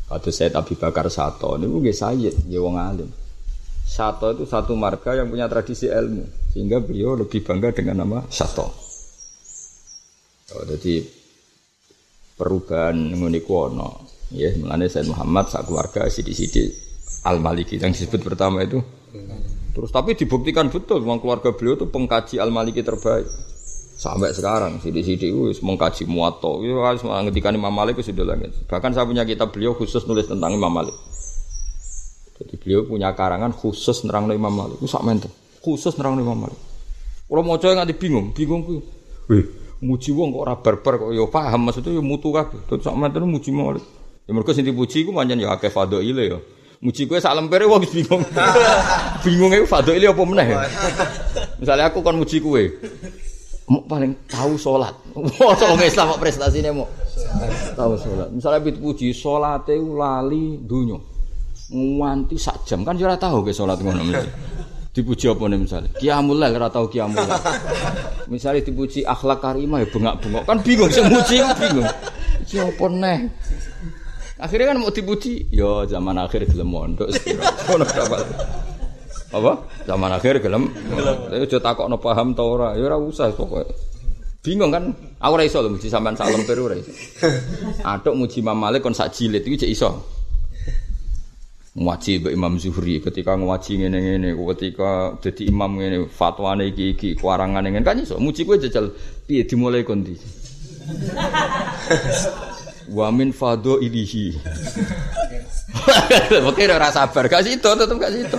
[0.08, 3.12] Kata Said Abi Bakar Sato ini nggih sayyid, nggih wong alim.
[3.84, 8.72] Sato itu satu marga yang punya tradisi ilmu sehingga beliau lebih bangga dengan nama Sato.
[10.56, 11.04] Oh, jadi
[12.40, 14.08] perubahan ngene ono.
[14.32, 16.72] Ya, mulane Said Muhammad sak keluarga sidi-sidi
[17.28, 18.80] Al Maliki yang disebut pertama itu.
[19.76, 23.28] Terus tapi dibuktikan betul memang keluarga beliau itu pengkaji Al Maliki terbaik
[23.98, 28.94] sampai sekarang sidik-sidik wis mengkaji muwatta itu harus menghentikan Imam Malik itu sudah langit bahkan
[28.94, 30.94] saya punya kitab beliau khusus nulis tentang Imam Malik.
[32.38, 34.78] Jadi beliau punya karangan khusus nerang Imam Malik.
[34.78, 35.18] Itu sama
[35.66, 36.60] khusus nerang Imam Malik.
[37.28, 38.30] Kalau mau coba nggak bingung.
[38.32, 38.74] Bingung ku
[39.28, 39.44] wih
[39.82, 41.10] muji wong kok ora barbar kok.
[41.18, 42.62] Yo paham maksudnya yo mutu kabeh.
[42.70, 43.82] Terus sak menten muji Malik.
[44.30, 46.40] Ya mergo sing dipuji ku pancen yo akeh fadhaile yo
[46.78, 48.22] muji kowe sak lempere wong bingung
[49.26, 49.52] bingung.
[49.58, 50.58] E fadhaile apa meneh ya?
[51.58, 52.62] Misalnya aku kon muji kowe
[53.68, 54.96] mau paling tahu sholat.
[55.44, 56.88] Wah, wong Islam kok prestasine mau
[57.76, 58.32] tahu sholat.
[58.32, 60.98] Misalnya bit puji sholat lali dunyo.
[61.68, 64.08] Nganti sak jam kan ora tahu ke sholat ngono.
[64.96, 65.92] Dipuji apa nih misalnya?
[66.00, 67.22] Kiamul lail ora tau kiamul.
[68.32, 70.44] Misalnya dipuji akhlak karimah ya bengak-bengok.
[70.48, 71.86] Kan bingung sing muji kan bingung.
[72.48, 73.20] Iki apa neh?
[74.38, 77.10] Akhirnya kan mau dipuji, yo zaman akhir gelem mondok.
[77.68, 77.86] Ngono
[79.34, 79.52] apa?
[79.84, 80.72] Zaman akhir gelem.
[80.72, 82.76] Tapi aja takokno paham ta ora?
[82.80, 83.76] Ya ora usah pokoknya.
[84.40, 84.96] Bingung kan?
[85.20, 86.92] Aku ora iso lho muji sampean sak lemper ora iso.
[87.84, 89.92] Atuk muji Imam Malik kon sak jilid iki cek iso.
[91.78, 97.62] Ngaji Mbak Imam Zuhri ketika ngaji ngene-ngene ketika dadi imam ngene fatwane iki iki kuarangan
[97.62, 98.90] ngene kan iso muji kowe jajal
[99.30, 100.18] piye dimulai kondi.
[102.90, 104.34] Wa min fado ilihi.
[106.48, 108.38] Fakir ora sabar, gak situ tetep gak situ.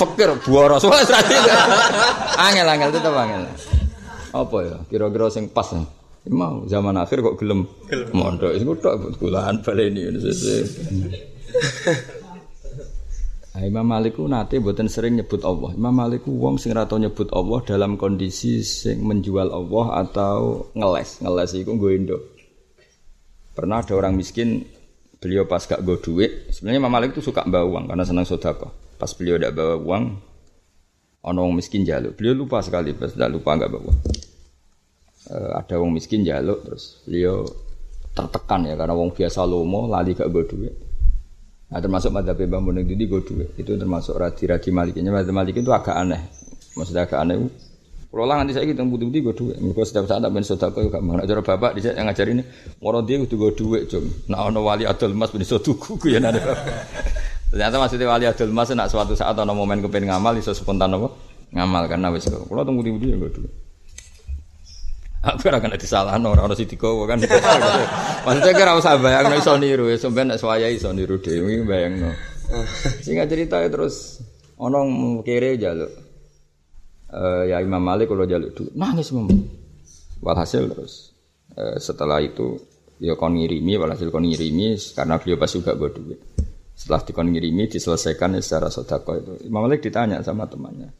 [0.00, 1.50] Fakir boros wes ra situ.
[2.48, 3.42] Angel angel tetep angel.
[4.32, 4.76] Apa ya?
[4.88, 5.68] Kira-kira sing pas.
[6.28, 7.64] Mau zaman akhir kok gelem
[8.12, 10.68] mondok iku tok kulaan baleni ngono sesuk.
[13.50, 15.74] Nah, Imam Malik ku nate mboten sering nyebut Allah.
[15.74, 20.70] Imam Malik ku wong sing ora tau nyebut Allah dalam kondisi sing menjual Allah atau
[20.76, 21.24] ngeles.
[21.24, 22.16] Ngeles iku nggo endo.
[23.56, 24.62] Pernah ada orang miskin
[25.20, 26.50] beliau pas gak go duit.
[26.50, 28.72] Sebenarnya Imam Malik itu suka bawa uang karena senang sedekah.
[28.96, 30.04] Pas beliau tidak bawa uang,
[31.28, 32.16] ono wong miskin jaluk.
[32.16, 33.92] Beliau lupa sekali, pas tidak lupa nggak bawa.
[35.30, 37.46] Eh, ada wong miskin jaluk terus beliau
[38.10, 40.74] tertekan ya karena wong biasa lomo lali gak go duit.
[41.70, 43.54] Nah termasuk madzhab Mbah Munir itu go duit.
[43.54, 45.14] Itu termasuk radi-radi Malikinya.
[45.14, 46.26] Madzhab Malik itu agak aneh.
[46.74, 47.46] Maksudnya agak aneh.
[48.10, 49.56] Kalau lah nanti saya gitu putih-putih gue duit.
[49.62, 51.14] Mereka setiap saat tak ben sedekah gak mau.
[51.22, 52.44] Cara bapak di yang ngajarin ini,
[52.82, 54.02] moro dia kudu gue duit cum.
[54.26, 56.42] Nah ono wali adol mas ben iso tuku ku ya nade.
[57.54, 61.06] Ternyata maksudnya wali adol mas nak suatu saat ono momen kepen ngamal iso spontan apa?
[61.54, 62.50] Ngamal karena kok.
[62.50, 63.52] Kalau tunggu putih-putih gue duit.
[65.20, 67.22] Aku ora kena disalahno ora ono sitiko kan.
[68.26, 72.10] Maksudnya kira usah bayangno iso niru, ya sampean nek swaya iso niru dhewe bayangno.
[73.06, 74.18] Singkat cerita terus
[74.58, 74.82] ono
[75.22, 76.09] kere jaluk.
[77.10, 79.26] Eh, ya Imam Malik kalau jaluk duit nangis Imam.
[80.22, 81.10] Walhasil terus
[81.58, 82.54] eh, setelah itu
[83.02, 86.20] ya kon ngirimi walhasil kon ngirimi karena beliau pas juga gue duit.
[86.78, 89.32] Setelah dikon ngirimi diselesaikan secara sodako itu.
[89.50, 90.94] Imam Malik ditanya sama temannya.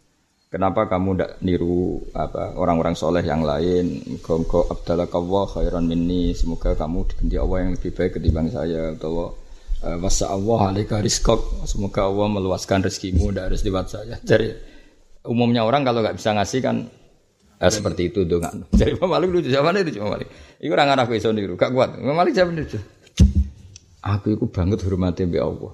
[0.51, 4.03] Kenapa kamu tidak niru apa orang-orang soleh yang lain?
[4.19, 6.35] Gongko abdalakallah khairan minni.
[6.35, 8.99] Semoga kamu diganti Allah yang lebih baik ketimbang saya.
[8.99, 9.39] Atau
[9.87, 10.99] eh, Masa Allah alaika.
[11.71, 14.19] Semoga Allah meluaskan rezekimu harus lewat saya.
[14.27, 14.70] Jadi
[15.27, 16.77] umumnya orang kalau nggak bisa ngasih kan
[17.61, 18.65] eh, seperti itu dengan.
[18.79, 20.29] Jadi Imam Malik lucu jawabannya itu Imam Malik.
[20.61, 22.01] Iku orang anak iso niru, gak kuat.
[22.01, 22.79] Imam Malik jawabannya lucu.
[24.01, 25.73] Aku iku banget hormati mbek Allah.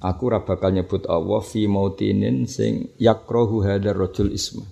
[0.00, 4.64] Aku ora bakal nyebut Allah fi mautinin sing yakrohu hadar rajul isma.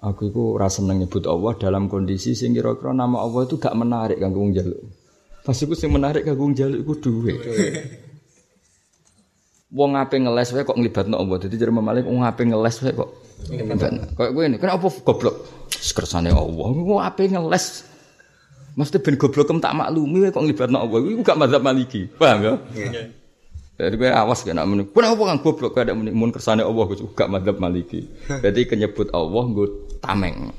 [0.00, 4.16] Aku iku ora seneng nyebut Allah dalam kondisi sing kira-kira nama Allah itu gak menarik
[4.16, 4.80] kanggo wong njaluk.
[5.44, 7.32] Pas iku sing menarik kanggo wong njaluk iku duwe.
[9.74, 11.36] Wong ape ngeles wae kok nglibatno Allah.
[11.42, 13.10] Dadi jare Imam Malik wong ape ngeles wae kok
[13.50, 14.14] nglibatno.
[14.14, 15.36] Kayak kowe ini, kenapa goblok?
[15.74, 16.68] Kersane Allah.
[16.70, 17.82] Wong ape ngeles.
[18.78, 20.98] Mesti ben goblok kem tak maklumi wae kok nglibatno Allah.
[21.02, 22.06] Iku gak madzhab Maliki.
[22.06, 22.54] Paham ya?
[23.74, 24.86] Jadi gue awas kan muni.
[24.86, 28.06] Kenapa kan goblok ada muni mun kersane Allah gue gak madzhab Maliki.
[28.30, 29.66] Jadi kenyebut Allah gue
[29.98, 30.54] tameng.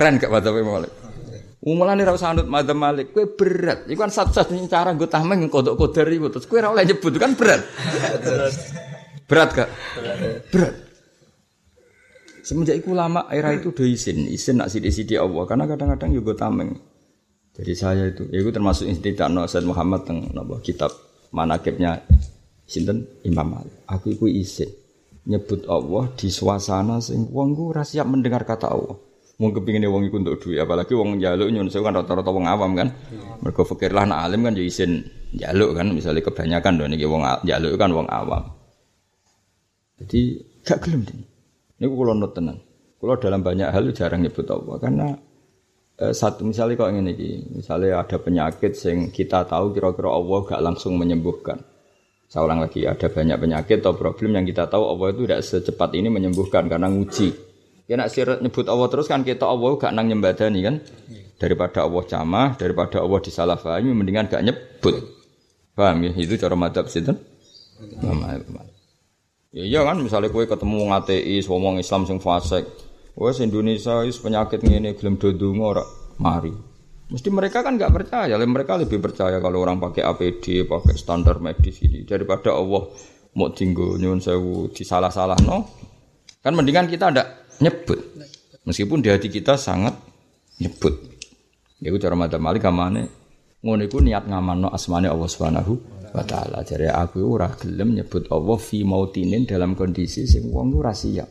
[0.00, 0.92] Keren gak madzhab Malik?
[1.66, 3.90] Umulane ra usah anut madzhab Malik, kowe berat.
[3.90, 7.34] Iku kan satu-satunya cara nggo tameng kodok kodar iku terus kowe ora oleh nyebut kan
[7.34, 7.66] berat.
[9.26, 9.70] berat gak?
[10.54, 10.74] Berat.
[12.46, 16.70] Semenjak iku lama era itu udah izin, izin nak sidi-sidi Allah karena kadang-kadang juga tameng.
[17.58, 20.94] Jadi saya itu, ya itu termasuk institut no Said Muhammad teng napa kitab
[21.34, 21.98] manakibnya
[22.62, 23.74] sinten Imam Malik.
[23.90, 24.70] Aku iku izin
[25.26, 29.05] nyebut Allah di suasana sing wong ora siap mendengar kata Allah.
[29.36, 32.72] Wong kepingin wong iku untuk duit, apalagi wong njaluk nyun sewu kan rata-rata wong awam
[32.72, 32.88] kan.
[33.44, 35.04] Mergo fikir lah nak alim kan ya izin
[35.36, 38.56] njaluk kan, misalnya kebanyakan dong niki wong njaluk kan wong awam.
[40.00, 41.20] Jadi gak gelem deh.
[41.84, 42.64] Niku kula nut tenan.
[42.96, 45.06] Kula dalam banyak hal jarang nyebut Allah karena
[46.00, 50.64] eh, satu misalnya kok ngene iki, misalnya ada penyakit sing kita tahu kira-kira Allah gak
[50.64, 51.60] langsung menyembuhkan.
[52.26, 55.94] Saya ulang lagi, ada banyak penyakit atau problem yang kita tahu Allah itu tidak secepat
[55.94, 57.45] ini menyembuhkan karena nguji.
[57.86, 60.76] Ya nak sirat nyebut Allah terus kan kita Allah gak nang nyembadani kan.
[61.38, 65.06] Daripada Allah camah, daripada Allah disalahfahami mendingan gak nyebut.
[65.76, 66.10] Paham ya?
[66.16, 67.20] Itu cara madzhab sinten?
[67.78, 68.48] Imam Malik.
[69.56, 72.66] Ya iya kan misalnya kue ketemu wong ateis, wong Islam sing fasik.
[73.16, 75.32] Wes Indonesia is penyakit ngene gelem do
[75.64, 75.80] ora
[76.20, 76.52] mari.
[77.06, 81.80] Mesti mereka kan nggak percaya, mereka lebih percaya kalau orang pakai APD, pakai standar medis
[81.80, 82.90] ini daripada Allah
[83.38, 85.64] mau tinggal nyun sewu disalah-salah no.
[86.44, 87.98] Kan mendingan kita ndak nyebut.
[88.66, 89.94] Meskipun di hati kita sangat
[90.58, 90.94] nyebut.
[91.78, 93.02] Ya itu cara madzhab Malik kamane
[93.60, 95.72] ngono iku niat ngamanno asmane Allah Subhanahu
[96.14, 96.64] wa taala.
[96.64, 101.28] Jare aku ora gelem nyebut Allah fi mautinin dalam kondisi sing wong ora siap.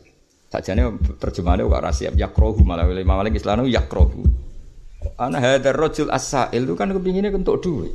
[0.52, 0.86] Sakjane
[1.18, 4.22] terjemahane ora siap yakrohu malah Imam Malik yakrohu.
[5.16, 7.94] Ana hadar rajul as-sa'il itu kan kepinginnya untuk duit.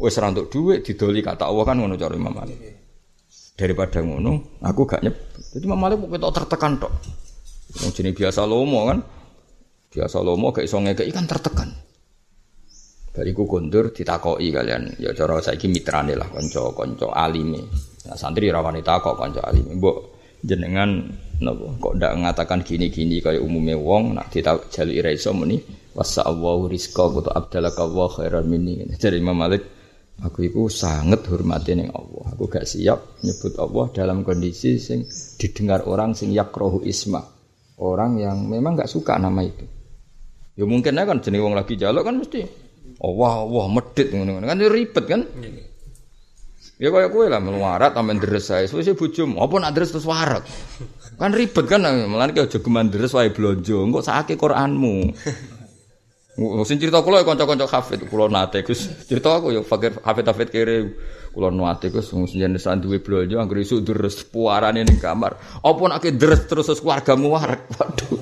[0.00, 2.16] Wis ora untuk duit didoli kata Allah kan ngono cara.
[3.60, 5.36] Daripada ngono, aku gak nyebut.
[5.52, 6.92] Jadi Imam Malik kok tertekan tok.
[7.78, 8.98] Wong jenenge biasa lomo kan.
[9.90, 11.70] Biasa lomo gak iso ngekeki kan tertekan.
[13.10, 14.98] Bariku kondur ditakoki kalian.
[15.02, 17.62] Ya cara saiki mitrane lah kanca-kanca alime.
[18.06, 19.78] Nah, santri ra wani takok kanca alime.
[19.78, 19.96] Mbok
[20.40, 21.10] jenengan
[21.42, 25.60] napa kok ndak ngatakan gini-gini kaya umume wong nak ditak jaluki ra iso muni
[25.92, 28.80] wasa Allahu rizqa wa abdalaka wa khairan minni.
[28.94, 29.62] Jadi Imam Malik
[30.22, 32.36] aku itu sangat hormati ning Allah.
[32.36, 35.04] Aku gak siap nyebut Allah dalam kondisi sing
[35.36, 37.39] didengar orang sing yakrohu isma.
[37.80, 39.64] Orang yang memang gak suka nama itu.
[40.52, 42.44] Ya mungkin kan jenis wong lagi jaluk kan mesti
[43.00, 45.24] Allah Allah medit ngono kan ribet kan.
[46.80, 48.68] Ya kaya kowe lah meluarat sampean deres sae.
[48.68, 50.44] Wis bojomu, apa nak deres terus warak.
[51.16, 55.12] Kan ribet kan, mulane ki aja geman deres wae blonjo, engko sakake Qur'anmu.
[56.64, 58.88] Sing cerita kula ya kanca-kanca hafid, kula nate Gus.
[59.04, 60.76] Cerita aku ya fakir hafid-hafid kere
[61.30, 65.38] kula nate Gus wong jenenge duwe blonjo anggere isuk deres puarane ning kamar.
[65.62, 67.70] Apa nek deres terus terus keluargamu warak.
[67.74, 68.18] Waduh.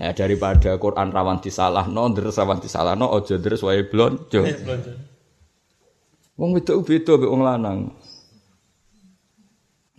[0.00, 4.42] Ya daripada Quran rawan disalah, no deres rawan disalah, no ojo deres wae blonjo.
[6.40, 7.78] Wong wedok beda mbek wong lanang.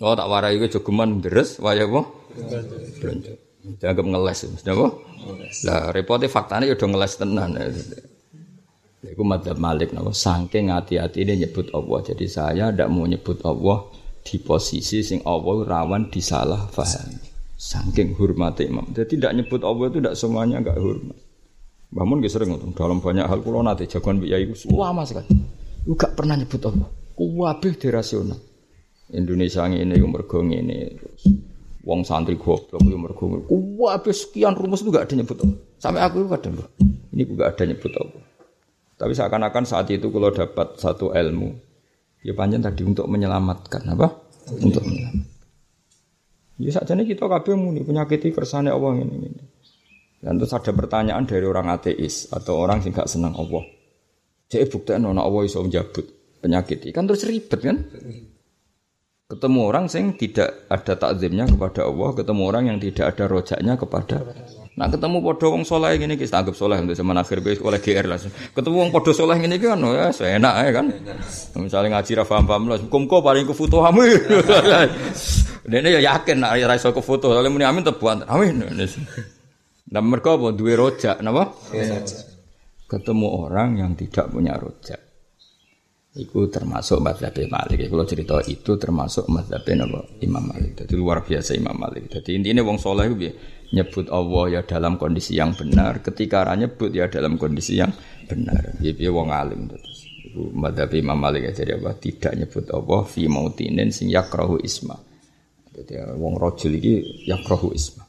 [0.03, 2.01] Oh tak warai iku jogeman deres wae apa?
[2.99, 3.33] Blonjo.
[3.63, 4.87] Dianggap ngeles, mesti apa?
[5.63, 7.49] Lah repotnya faktanya ya udah ngeles tenan.
[9.03, 11.99] Iku madzhab Malik napa saking hati-hati ini nyebut Allah.
[12.07, 13.83] Jadi saya tidak mau nyebut Allah
[14.23, 17.19] di posisi sing Allah rawan disalah faham.
[17.59, 18.87] Saking hormat imam.
[18.95, 21.19] Jadi tidak nyebut Allah itu tidak semuanya enggak hormat.
[21.93, 25.29] Bangun gak sering ngomong dalam banyak hal kulo nanti jagoan biaya itu lama sekali.
[25.85, 26.89] Lu gak pernah nyebut Allah.
[27.13, 28.39] Kuwabeh dirasional.
[29.13, 30.89] Indonesia ini yang mergo ini
[31.85, 35.59] wong santri goblok yang mergo kuwabeh sekian rumus itu gak ada nyebut Allah.
[35.77, 36.55] Sampai aku kadang
[37.13, 38.32] ini juga ada nyebut Allah.
[38.93, 41.49] Tapi seakan-akan saat itu kalau dapat satu ilmu,
[42.21, 44.07] ya panjang tadi untuk menyelamatkan apa?
[44.61, 45.33] Untuk menyelamatkan.
[46.61, 49.43] Ya saja nih kita kabeh muni penyakiti kersane Allah ini ini.
[50.23, 53.65] Dan terus ada pertanyaan dari orang ateis atau orang yang gak senang Allah.
[54.47, 56.05] Jadi bukti nona Allah iso menjabut
[56.39, 57.77] penyakit kan terus ribet kan?
[59.27, 64.15] Ketemu orang yang tidak ada takzimnya kepada Allah, ketemu orang yang tidak ada rojaknya kepada
[64.73, 68.05] Nah ketemu podo wong soleh gini kita anggap soleh untuk zaman akhir gue oleh GR
[68.09, 68.17] lah.
[68.57, 70.85] Ketemu wong podo soleh gini kan, ya enak ya kan.
[71.61, 74.09] Misalnya ngaji rafa paham lah, kumko paling ke foto kami.
[75.69, 78.25] Dene ya yakin nek ora iso ke foto, oleh muni amin tebuan.
[78.25, 78.65] Amin.
[79.85, 81.53] Dan mereka apa duwe rojak napa?
[82.89, 84.99] Ketemu orang yang tidak punya rojak.
[86.13, 87.89] Iku termasuk mazhab Malik.
[87.89, 90.01] Kalau cerita itu termasuk mazhab napa?
[90.21, 90.81] Imam Malik.
[90.81, 92.09] Jadi luar biasa Imam Malik.
[92.09, 93.33] Jadi intinya wong soleh itu
[93.73, 97.89] nyebut Allah ya dalam kondisi yang benar, ketika ra nyebut ya dalam kondisi yang
[98.29, 98.77] benar.
[98.77, 100.05] Piye wong alim terus.
[100.29, 101.97] Iku mazhab Imam Malik ya jadi apa?
[101.97, 104.95] Tidak nyebut Allah fi mautinin sing yakrahu isma.
[105.73, 108.05] Jadi wong rojul iki yakrohu isma.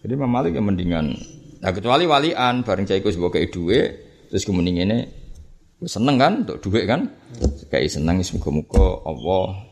[0.00, 1.12] Jadi Imam Malik yang mendingan
[1.62, 3.86] Nah kecuali walian bareng cah iku sebagai duit
[4.26, 4.98] terus kemudian ini
[5.86, 7.06] seneng kan untuk duit kan
[7.70, 9.71] kayak seneng muga-muga Allah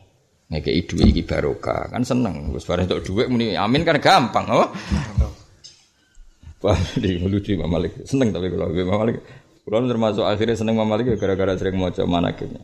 [0.51, 4.69] ngekei duit iki barokah kan seneng wis bareng untuk duit muni amin kan gampang oh
[6.61, 8.05] Wah, di lucu Imam Malik.
[8.05, 9.17] Seneng tapi kalau Imam Malik.
[9.65, 12.61] Kalau termasuk akhirnya seneng Imam Malik gara-gara sering mau coba manakibnya.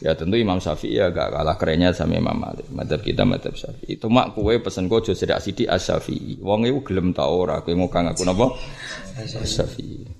[0.00, 2.68] Ya tentu Imam Syafi'i ya gak kalah kerennya sama Imam Malik.
[2.72, 4.00] Madzhab kita madzhab Syafi'i.
[4.00, 6.40] Itu mak kue pesen jadi sedak sidi as Syafi'i.
[6.40, 8.48] Wong itu gelem tau ora kue ngokang aku napa?
[9.16, 10.19] As Syafi'i.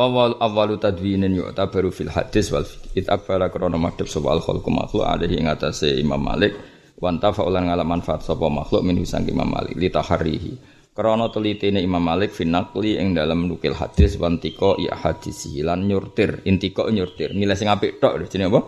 [0.00, 2.96] Fawal awalu tadwinin baru fil hadis wal fiqh.
[2.96, 5.52] It akbara krana madhep sapa al khalqu makhluk alaihi ing
[6.00, 6.56] Imam Malik.
[6.96, 9.76] Wanta faulan ngalam manfaat sapa makhluk min sang Imam Malik.
[9.76, 10.52] Li taharihi.
[10.96, 16.48] Krana telitine Imam Malik finakli ing dalam nukil hadis wantiko ya hadis lan nyurtir.
[16.48, 17.36] Intiko nyurtir.
[17.36, 18.60] Milih sing apik tok jenenge apa?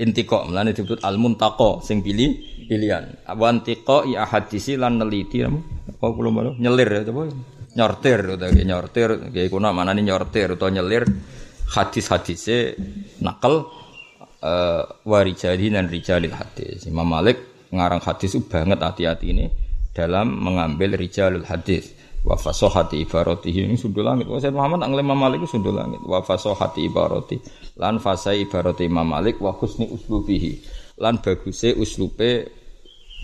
[0.00, 5.60] Intiko mlane disebut al muntaqo sing pilih pilihan wantiko ya hadis lan neliti apa?
[6.00, 11.06] Kula nyelir ya apa nyortir utawa nyortir nggih kuna manane nyortir utawa nyelir
[11.70, 12.74] hadis-hadise
[13.22, 13.70] nakal
[14.42, 19.46] uh, warijali dan rijalil hadis Imam Malik ngarang hadis itu banget hati-hati ini
[19.94, 24.26] dalam mengambil rijalul hadis wa fasahati ibaratihi ini sundul langit.
[24.26, 26.02] Wa Muhammad ang Imam Malik sundul langit.
[26.02, 27.36] Wa fasahati ibarati
[27.78, 30.62] lan fasai ibarati Imam Malik wa husni uslubihi.
[30.98, 32.46] Lan baguse uslupe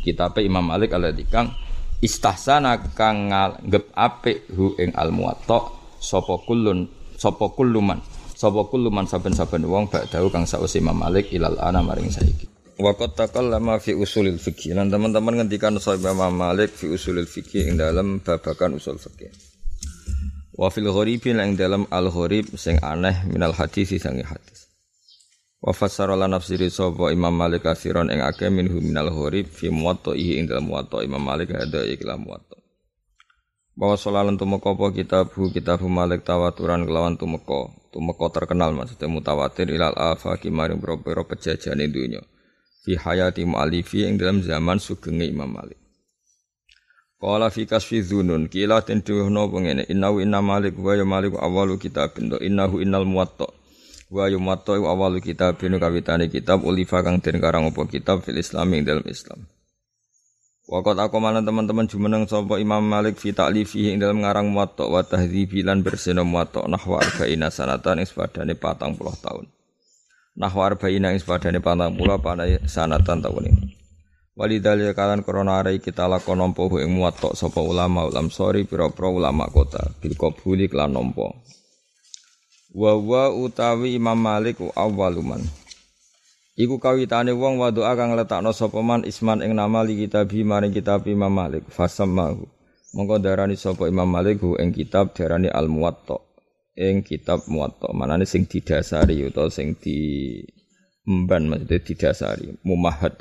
[0.03, 1.51] kitabe Imam Malik ala dikang
[2.05, 6.85] istahsana kang nganggep apik hu ing al muwatta sapa kullun
[7.17, 7.99] sapa kulluman
[8.35, 12.51] Sapa kullu man saben-saben wong ba'dahu kang sausi Imam Malik ilal ana maring saiki.
[12.83, 14.75] Wa qad taqallama fi usulil fikih.
[14.75, 19.31] Lan teman-teman ngendikan sahih Imam Malik fi usulil fikih ing dalam babakan usul fikih.
[20.59, 24.64] Wa fil gharibi ing dalam al gharib sing aneh minal hadis sing hadis.
[25.65, 30.45] Wa fassara nafsiri sapa Imam Malik kafiron ing akeh minhu minal gharib fi muwatta'ihi ing
[30.45, 32.61] dalam muwatta Imam Malik ada iklam muwatta.
[33.73, 37.73] Bahwa solalan tumeka apa kitabu kitabu Malik tawaturan kelawan tumeka.
[37.97, 42.21] Tumeka terkenal maksudnya mutawatir ilal afaqi maring pira-pira pejajane dunya
[42.85, 45.81] fi hayati mu'alifi ing dalam zaman sugenge Imam Malik.
[47.17, 51.81] Qala fi kasfi dzunun kila ten duhno pengene innahu inna malik wa ya malik awalu
[51.81, 53.49] kitabin innahu innal muwatta
[54.13, 58.73] wa ya muwatta awalu kitabin kawitane kitab ulifa kang den karang apa kitab fil islam
[58.77, 59.49] ing dalam Islam.
[60.65, 65.05] Wakot aku mana teman-teman jumeneng sapa Imam Malik fi ta'lifihi ing dalam ngarang muwatta wa
[65.05, 69.45] tahdhibi lan bersena muwatta nahwa arba'ina sanatan ing sepadane 40 tahun.
[70.41, 73.65] Nahwa arba'ina ing sepadane 40 pada sanatan tahun ini.
[74.41, 79.45] Walidhalika kalan korona arai kita lakon nampa ing muwatta sapa ulama ulam sori pira-pira ulama
[79.53, 81.29] kota bil qabuli lan nampa.
[82.75, 85.39] Wa wa utawi Imam Malik awwaluman.
[86.59, 90.75] Iku kawitane wong wa doa kang letakno sapa man isman ing nama li kitabi maring
[90.75, 92.51] kitab Imam Malik fasammahu.
[92.95, 96.19] Monggo darani sapa Imam Malik hu ing kitab darani Al Muwatta.
[96.75, 100.43] Ing kitab Muwatta manane sing didasari utawa sing di
[101.07, 103.15] emban maksudnya didasari mumahad.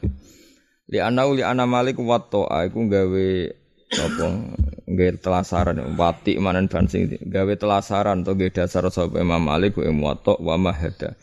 [0.89, 3.27] Li anau li ana Malik watta iku gawe
[3.99, 4.27] apa
[4.89, 9.97] gawe telasaran wati manan ban sing gawe telasaran to gawe dasar sapa Imam Malik ing
[9.97, 11.13] Muwatta wa mahada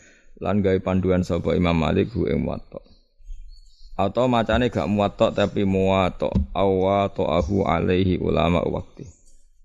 [0.41, 2.81] lan gawe panduan sapa Imam Malik ing muwatta.
[4.01, 9.05] Atau macane gak muwatta tapi muwatta awato ahu alaihi ulama wakti.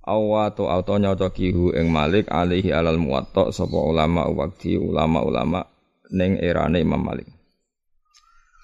[0.05, 5.63] Awato auto nyocoki hu ing Malik alaihi alal muwatta sapa ulama wakti ulama-ulama
[6.11, 7.31] ning erane Imam Malik.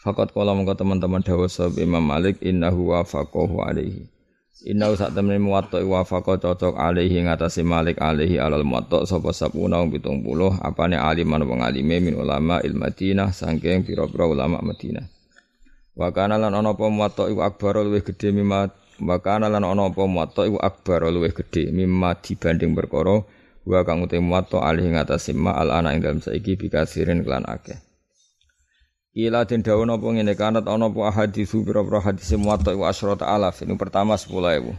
[0.04, 1.47] Fakat kalau mengko teman-teman dawuh
[1.80, 4.21] Imam Malik innahu wafaqahu alaihi.
[4.62, 9.90] Inna sak temen muwatta wa cocok alaihi ngatasi Malik alaihi alal muwatta sapa sapuna wong
[9.90, 15.10] 70 apane aliman wong alime min ulama il Madinah saking pira-pira ulama Madinah.
[15.98, 18.70] Wa kana lan ana apa muwatta iku akbar luwih gedhe mimma
[19.02, 23.26] wa kana lan ana apa muwatta iku akbar luwih gedhe mimma dibanding perkara
[23.66, 27.82] wa kang uti muwatta ngatasi ma al ana ing dalem saiki bikasirin kelan akeh.
[29.12, 33.60] Ila den dawuh napa ngene kanat ana apa hadis pira-pira hadis muwatta wa asyrata alaf
[33.60, 34.71] ini pertama 10000.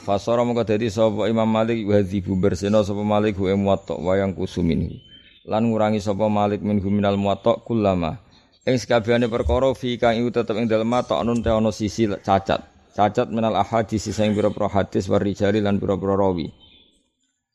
[0.00, 4.32] Fasara mongko dadi sapa Imam Malik wa hadzibu bersena sapa Malik wa muwatta wa yang
[4.32, 4.96] kusumin.
[5.44, 8.16] Lan ngurangi sapa Malik min minal muwatta kullama.
[8.64, 12.64] Ing sakabehane perkara fi kang iku tetep ing dalem mata anun te ana sisi cacat.
[12.96, 16.48] Cacat minal ahadis sing pira-pira hadis wa rijali lan pira-pira rawi.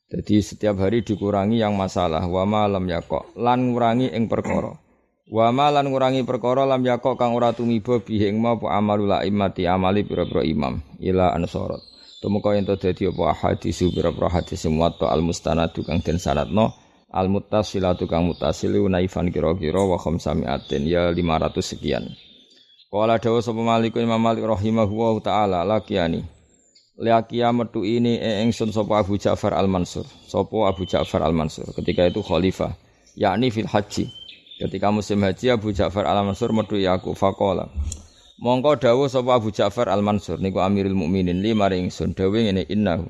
[0.06, 4.85] Jadi setiap hari dikurangi yang masalah wa malam yakok lan ngurangi ing perkara.
[5.26, 9.66] Wa malan ngurangi perkara lam yakok kang ora tumiba bihi ing ma apa amalul imati
[9.66, 11.82] amali pira-pira imam ila ansorot.
[12.22, 16.78] Tumeka yen dadi apa hadis pira-pira hadis muwatta al mustanadu kang den sanadno
[17.10, 22.06] al muttasilatu kang muttasilu naifan kira-kira wa khamsamiatin ya 500 sekian.
[22.86, 26.22] Qala dawa sapa Malik Imam Malik rahimahullahu taala lakiani.
[27.02, 28.14] Liakia metu ini
[28.46, 30.06] ingsun sapa Abu Ja'far Al-Mansur.
[30.30, 32.78] Sapa Abu Ja'far Al-Mansur ketika itu khalifah
[33.18, 34.06] yakni fil haji.
[34.56, 37.68] Ketika musim haji Abu Ja'far Al-Mansur metu ya aku faqala.
[38.40, 43.04] Mongko dawuh sapa Abu Ja'far Al-Mansur niku Amirul Mukminin li maring sun dawuh ngene innahu.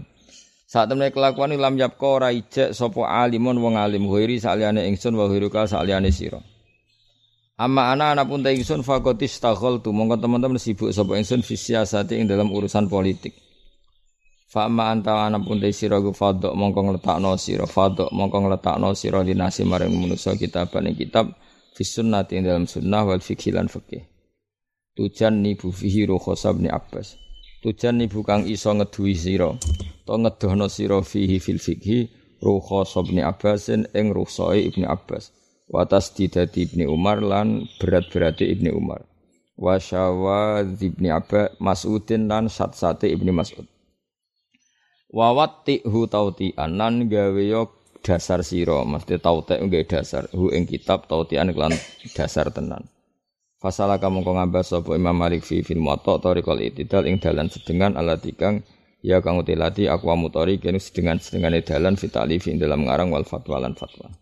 [0.67, 5.31] Saat temne kelakuan lam yapqa ora ijek sapa alimun wong alim ghairi saliyane ingsun wa
[5.31, 6.43] ghairuka saliyane sira.
[7.55, 12.19] Amma ana ana pun ta ingsun faqatis tu mongko teman-teman sibuk sapa ingsun fi siasati
[12.19, 13.46] ing dalam urusan politik.
[14.47, 18.95] Fa amma anta ana pun te sira ku fadok mongko ngletakno sira fadok mongko ngletakno
[18.95, 21.27] sira dinasi maring manusa kitab ing kitab
[21.75, 24.07] fi sunnati ing dalam sunnah wal fikih lan fikih.
[24.97, 27.19] Tujan nibu fihi rukhsab ni Abbas.
[27.61, 29.51] Tujan nibu kang iso ngeduwi sira
[30.07, 35.35] to ngedohno sira fihi fil fikhi rukhsab ni Abbasin ing rukhsae Ibnu Abbas.
[35.67, 39.03] Watas didati Ibnu Umar lan berat-berate Ibnu Umar.
[39.59, 43.67] Wa syawadz Ibnu Abbas Mas'udin lan sat-sate Ibnu Mas'ud.
[45.17, 47.73] Wawat hu tautian nan gawe yo
[48.05, 48.85] dasar sira.
[48.85, 50.29] Mesti tautek nggawe dasar.
[50.37, 51.73] Hu ing kitab tautian kelan
[52.13, 52.85] dasar tenan.
[53.57, 57.97] Fasalah kamu kau ngambas sapa Imam Malik fi fil muwatta tariqal itidal ing dalan sedengan
[57.97, 58.61] alatikang
[59.01, 63.57] ya kang utilati aku mutori kene sedengan sedengane dalan fitali fi dalam ngarang wal fatwa
[63.57, 64.13] lan fatwa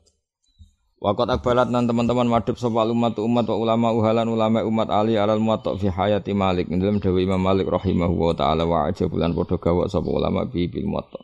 [1.05, 5.37] Wakat akbalat nan teman-teman madhep sapa umat umat wa ulama uhalan ulama umat ali alal
[5.37, 9.61] muwatta fi hayati Malik dalam dawe Imam Malik rahimahu wa taala wa aja bulan padha
[9.61, 11.21] gawa sapa ulama bi bil muwatta.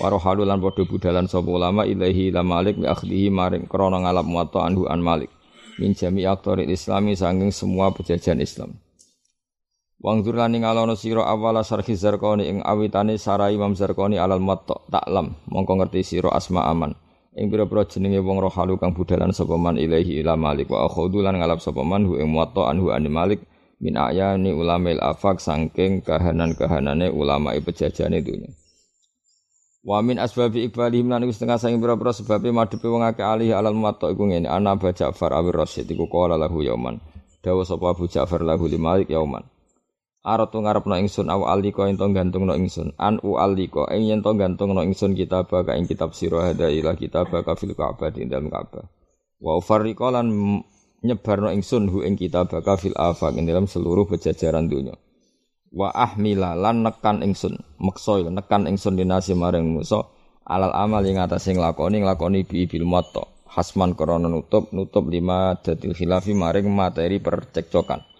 [0.00, 4.64] Warohalu lan padha budalan sapa ulama ilahi la Malik bi akhdihi maring krana ngalap muwatta
[4.64, 5.28] anhu an Malik
[5.76, 8.80] min jami aktori islami sanging semua pejajahan Islam.
[10.00, 15.36] Wangzur lan ngalono sira awala sarhi Zarqani ing awitane sarai Imam Zarqani alal muwatta taklam
[15.44, 16.96] mongko ngerti sira asma aman
[17.38, 21.38] ing pira-pira jenenge wong rohalu kang budalan sapa man ilahi ila Malik wa akhudhu lan
[21.38, 23.46] ngalap sapa man hu ing muwatta anhu an Malik
[23.78, 28.50] min ayani ulamil afak sangking kahanan-kahanane ulama pejajane dunya.
[29.80, 33.72] Wa min asbabi iqbalihim lan iku setengah saking pira-pira sebabe madhepe wong akeh alih alal
[33.72, 37.00] muwatta iku ngene ana Abu Ja'far Awir Rasyid iku qala lahu yauman.
[37.40, 39.40] Dawa sapa Abu Ja'far lahu li Malik yauman.
[40.20, 42.92] Aratu ngarepno ingsun aw alika ento gantungno ingsun.
[43.00, 46.92] An u alika ing yen to gantungno ingsun kitab ka ing kitab sira hada ila
[46.92, 48.84] kitab ka fil Ka'bah di dalam Ka'bah.
[49.40, 50.28] Wa ufarriqa lan
[51.00, 54.92] nyebarno ingsun hu ing kitab ka fil afaq ing dalam seluruh pejajaran dunya.
[55.72, 60.04] Wa ahmila lan nekan ingsun meksa nekan ingsun dinasi maring musa
[60.44, 63.24] alal amal ing atase nglakoni nglakoni bi bil matta.
[63.48, 68.10] Hasman krana nutup nutup lima datil khilafi maring materi percekcokan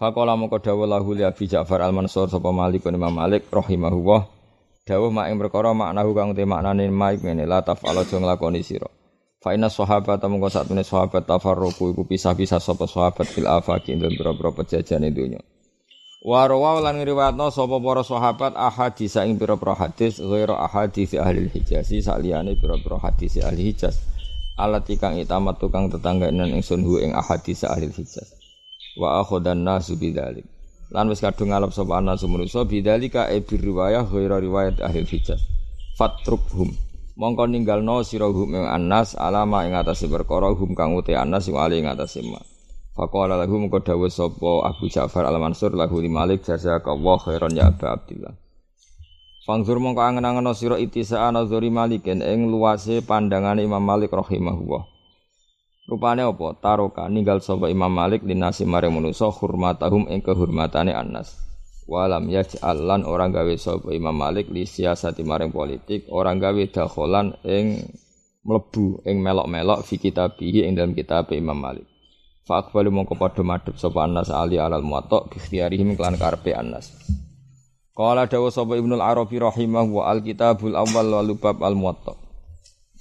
[0.00, 4.32] Fakola moko dawuh lahu li Abi Ja'far Al-Mansur sapa Malik Imam Malik rahimahullah.
[4.88, 8.88] Dawuh mak ing perkara maknahu kang te maknane maik ngene la taf'al aja nglakoni sira.
[9.44, 14.56] Fa inna sahabat mongko satune sahabat tafarruqu iku pisah-pisah sapa sahabat fil afaqi ing pira-pira
[14.56, 15.44] pejajane donya.
[16.24, 21.92] Wa rawa lan ngriwayatno sapa para sahabat ahadits ing pira-pira hadis ghairu ahadits ahli Hijaz
[21.92, 24.00] saliyane pira-pira hadis ahli Hijaz.
[24.56, 28.39] Alat kang itamat tukang tetangganan ingsun hu ing ahadits ahli Hijaz
[29.00, 30.44] wa akhadan nasu bidzalik
[30.92, 35.40] lan wis kadung ngalap sapa ana sumunusa bidzalika e riwayah ghairu riwayat ahli Hijaz
[35.96, 36.76] fatrukhum
[37.16, 41.56] mongko ninggalno sira hum ing anas alama ing atase perkara hum kang uti anas ing
[41.56, 42.44] ali ing atase ma
[43.00, 47.86] Faqala lahu mengko dawuh sapa Abu Ja'far Al-Mansur lahu li Malik jazakallahu khairan ya Abu
[47.86, 48.34] Abdillah.
[49.46, 54.84] Fangzur mongko angen-angen sira itisa nazari Malikin ing luase pandangane Imam Malik rahimahullah.
[55.90, 56.54] Rupane apa?
[56.62, 61.34] Taroka ninggal sapa Imam Malik linasi maring manusa hurmatahum ing kehormatane Anas.
[61.90, 67.34] Walam yaj'al lan orang gawe sapa Imam Malik li siasati maring politik, orang gawe dakholan
[67.42, 67.90] ing
[68.46, 71.90] mlebu ing melok-melok fi kitabihi ing dalam kitab Imam Malik.
[72.46, 76.94] Fa aqbalu mongko padha madhep sapa Anas ali alal muwatta bi ikhtiyarihim kelan karepe Anas.
[77.98, 82.14] Qala dawu sapa Ibnu Arabi rahimahu wa al-kitabul awwal wal bab al muwatta.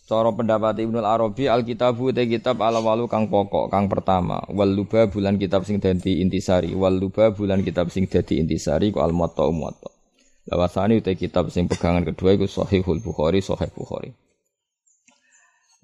[0.09, 4.41] Cara pendapat Ibnu Arabi al-kitabu te kitab ala walu kang pokok kang pertama.
[4.49, 6.73] Wal luba bulan kitab sing dadi intisari.
[6.73, 9.93] Wal luba bulan kitab sing dadi intisari ku al muwatta muwatta.
[10.49, 14.09] Lawasane te kitab sing pegangan kedua iku Sahihul Bukhari Sahih Bukhari.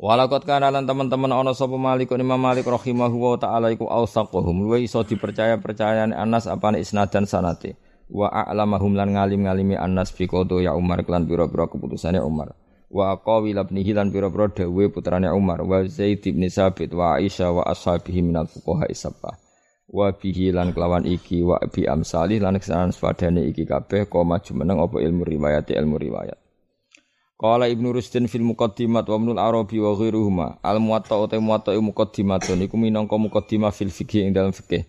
[0.01, 4.57] Walakot kana lan teman-teman ana sapa Malik Imam Malik rahimahu wa taala iku ausaquhum.
[4.57, 7.77] Luwe iso dipercaya percayaan Anas apane isnadan sanate.
[8.09, 10.25] Wa a'lamahum lan ngalim-ngalimi Anas fi
[10.65, 15.81] ya Umar klan pira-pira keputusane Umar wa qawi labnihi lan pira-pira dawuhe putrane Umar wa
[15.85, 18.89] Zaid bin Sabit wa Aisyah wa ashabihi minal fuqaha
[19.85, 24.81] wa bihi lan kelawan iki wa bi amsalih lan kesanan sepadane iki kabeh koma jumeneng
[24.81, 26.37] apa ilmu riwayat ilmu riwayat.
[27.35, 30.47] Qala Ibnu Rusdin fil Muqaddimat wa Ibnu Arabi wa ghairuhuma.
[30.63, 34.87] Al muwatta uta muwatta muqaddimatun iku minangka muqaddimah fil fikih ing dalam fikih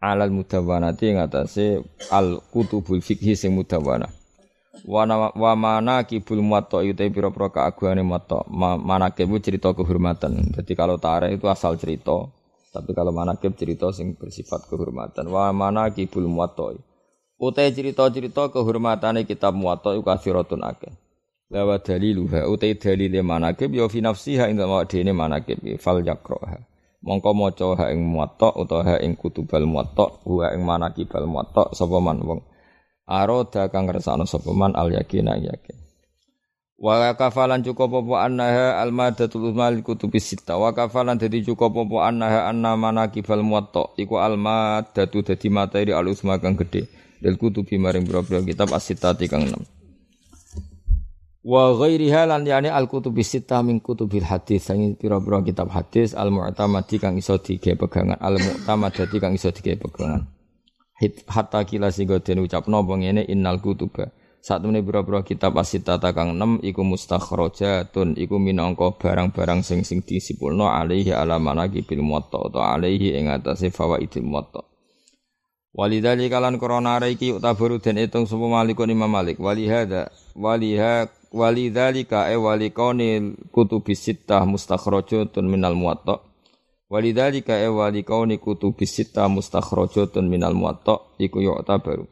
[0.00, 1.80] alal mudawwanati ing atase
[2.12, 4.12] al kutubul fikih sing mudawwanah
[4.84, 8.44] wa mana kibul muwatta uta pira-pira keagungane muwatta.
[8.52, 10.52] Manakib cerita kehormatan.
[10.52, 12.28] Jadi kalau tarikh itu asal cerita
[12.74, 15.32] tapi kalau manakib cerita sing bersifat kehormatan.
[15.32, 16.76] Wa mana kibul muwatta.
[17.40, 20.92] Uta cerita-cerita kehormatane kitab muwatta iku kathiratun akeh.
[21.46, 24.58] Lawa daliluha utai dalile manakib ya fi nafsiha ing
[24.90, 26.58] dene manakib fal yakroha
[27.06, 32.02] mongko maca ha ing muwatta utawa ha ing kutubal muwatta wa ing manakibal muwatta sapa
[32.02, 32.42] man wong
[33.06, 35.86] aroda kang ngersakno sapa man al yakina yakin
[36.76, 41.96] wa kafalan cukup apa annaha al madatul mal kutubis sita wa kafalan dadi cukup apa
[42.12, 43.96] annaha anna manakibal muwatta.
[43.96, 46.84] Iku al madatu dadi materi al usma kang gedhe.
[47.16, 49.56] Del kutubi maring boro kitab asitati kang 6
[51.46, 54.68] wa ghairiha lan yani al kutubi sita min kutubil hadis.
[54.68, 58.20] Sing pira-pira kitab hadis al mu'tamadi kang iso dige pegangan.
[58.20, 60.35] Al mu'tamadati kang iso dige pegangan
[61.28, 63.22] hatta kila sing den ucapno apa ngene?
[63.28, 64.08] Innal kutuba.
[64.40, 71.10] Satemene pira-pira kitab asitata kang 6 iku mustakhrajatun iku minangka barang-barang sing sing disipulno alaihi
[71.10, 74.62] ala manaqi bil muwatta utawa alaihi ing atase fawaidil muwatta.
[75.74, 79.42] Walidali kalan korona iki utabaru den etung sapa malikun Imam Malik.
[79.42, 86.22] Walihada waliha Walidzalika e walikaunil kutubis sittah mustakhrajatun minal muwatta.
[86.86, 92.06] Walidzalika e walikauni kutubis sittah mustakhrajatun minal muwatta iku yu'tabaru.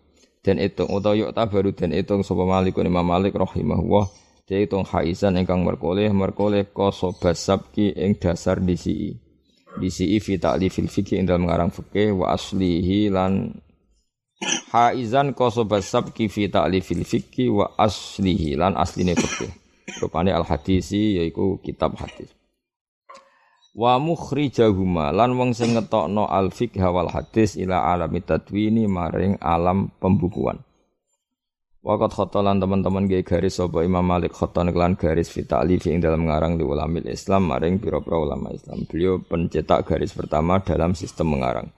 [0.44, 4.12] Den itung utawa yuk baru den itung sapa Malik Imam Malik rahimahullah
[4.44, 9.16] dia itung haizan ingkang merkoleh merkoleh koso basabki ing dasar disi
[9.80, 13.56] disi fi ta'lifil fikih ing dalam mengarang fikih wa aslihi lan
[14.68, 19.48] haizan koso basabki fi ta'lifil fikih wa aslihi lan asline fikih
[20.04, 22.28] rupane al hadisi yaiku kitab hadis
[23.74, 29.90] wa mukhrijahuma lan wong sing ngetokno al fiqh wal hadis ila alami tadwini maring alam
[29.98, 30.62] pembukuan
[31.84, 36.24] Wakat khotolan teman-teman gaya garis sapa Imam Malik khoton kelan garis fi ta'lif ing dalam
[36.24, 38.88] mengarang di ulamil Islam maring pira-pira ulama Islam.
[38.88, 41.68] Beliau pencetak garis pertama dalam sistem mengarang.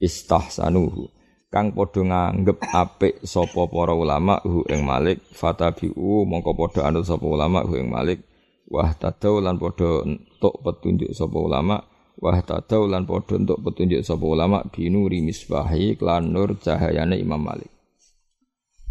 [0.00, 1.12] Istahsanuhu.
[1.52, 7.28] Kang padha nganggep apik sapa para ulama hu ing Malik fatabiu mongko padha anut sapa
[7.28, 8.24] ulama hu ing Malik
[8.64, 10.08] wah tadau lan padha
[10.40, 11.84] entuk petunjuk sapa ulama
[12.16, 17.68] wah tadau lan padha entuk petunjuk sapa ulama binuri misbahi klan nur cahayane Imam Malik.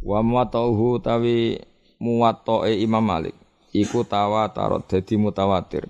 [0.06, 1.58] Wa muwattauhu tawi
[1.97, 3.34] muwattae Imam Malik
[3.74, 5.89] iku tawatar dadi mutawatir.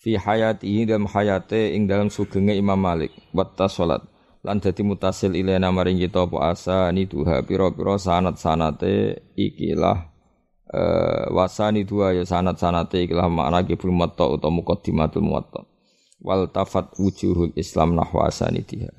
[0.00, 4.00] Fi hayatihi dalam hayate ing dalam sugenge Imam Malik watta salat
[4.40, 10.08] lan dadi mutasil ilena maring kita apa asa ni tuha pira-pira sanat-sanate ikilah
[10.72, 15.64] uh, wasani dua ya sanat sanate ikilah makna kibul muwatta utawa muqaddimatul muwatta.
[16.18, 18.90] Wal tafat wujuhul islam nahwa asanitiha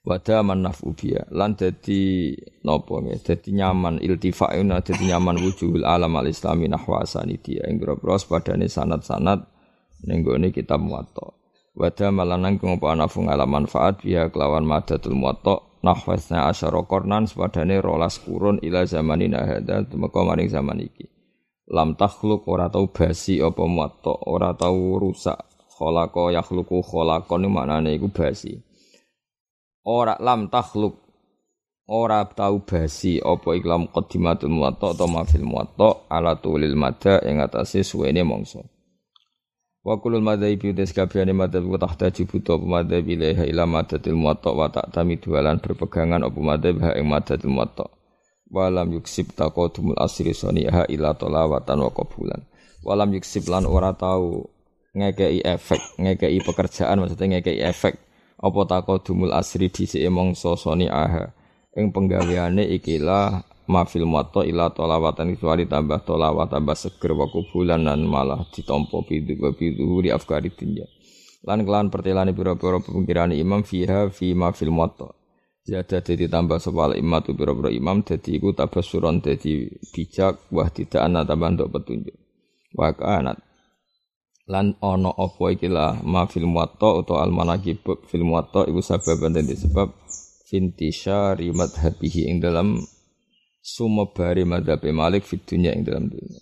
[0.00, 2.32] wada man nafu biya lan dadi
[2.64, 8.16] napa nggih dadi nyaman iltifauna dadi nyaman wujuhul alam al islami nahwa asanitiha ing grobro
[8.16, 9.44] padane sanat-sanat
[10.08, 11.36] ning gone kitab muwatta.
[11.70, 13.68] Wada malanang kang apa nafu ngalaman
[14.00, 20.48] biya kelawan madatul muwatta nahwasna asyara kornan sepadane rolas kurun ila zamanina hadza tumeka maring
[20.48, 21.08] zaman iki.
[21.70, 25.38] Lam takhluk ora tau basi apa muwatta ora tau rusak
[25.78, 28.58] khalaqa yakhluqu khalaqan maknane iku basi.
[29.86, 30.98] Ora lam takhluk
[31.90, 37.82] ora tau basi apa iklam qaddimatul muwatta atau mafil muwatta ala tulil mada ing atase
[37.82, 38.62] suwene mangsa
[39.80, 44.52] Wa kulul madzhabi utas kabehane madzhab ku tahta jibuto apa madzhab ilaiha ila madzatil muwatta
[44.52, 47.88] wa ta'tami dualan berpegangan apa madzhab ha ing madzatil muwatta.
[48.52, 52.44] Wa lam yuksib taqadumul asri saniha ila talawatan wa qabulan.
[52.84, 54.52] Wa lam yuksib lan ora tau
[54.92, 57.96] ngekei efek, ngekei pekerjaan maksudnya ngekei efek
[58.36, 61.32] apa taqadumul asri dhisike mangsa saniha
[61.72, 68.02] ing penggaweane ikilah mafil muwatta ila tolawatan kecuali tambah tolawat tambah seger wa kubulan dan
[68.02, 69.54] malah ditompo bidu
[70.02, 70.90] di afkari dunya
[71.44, 75.08] lan kelan pertelani pira-pira pemikiran imam fiha fi mafil muwatta.
[75.64, 81.22] Jadi tambah sopal imam tu pira-pira imam jadi iku tabasuron jadi bijak wah tidak ana
[81.22, 82.16] tambah untuk petunjuk.
[82.74, 83.38] Wa kanat.
[84.50, 89.54] Lan ono apa ikilah ma fil muwatta utawa al manaqib fil muwatta iku sababan dadi
[89.54, 89.94] sebab
[90.50, 92.82] fintisyari madhabihi ing dalam
[93.60, 96.40] sumebare madhab Malik fit dunya ing dalam dunia.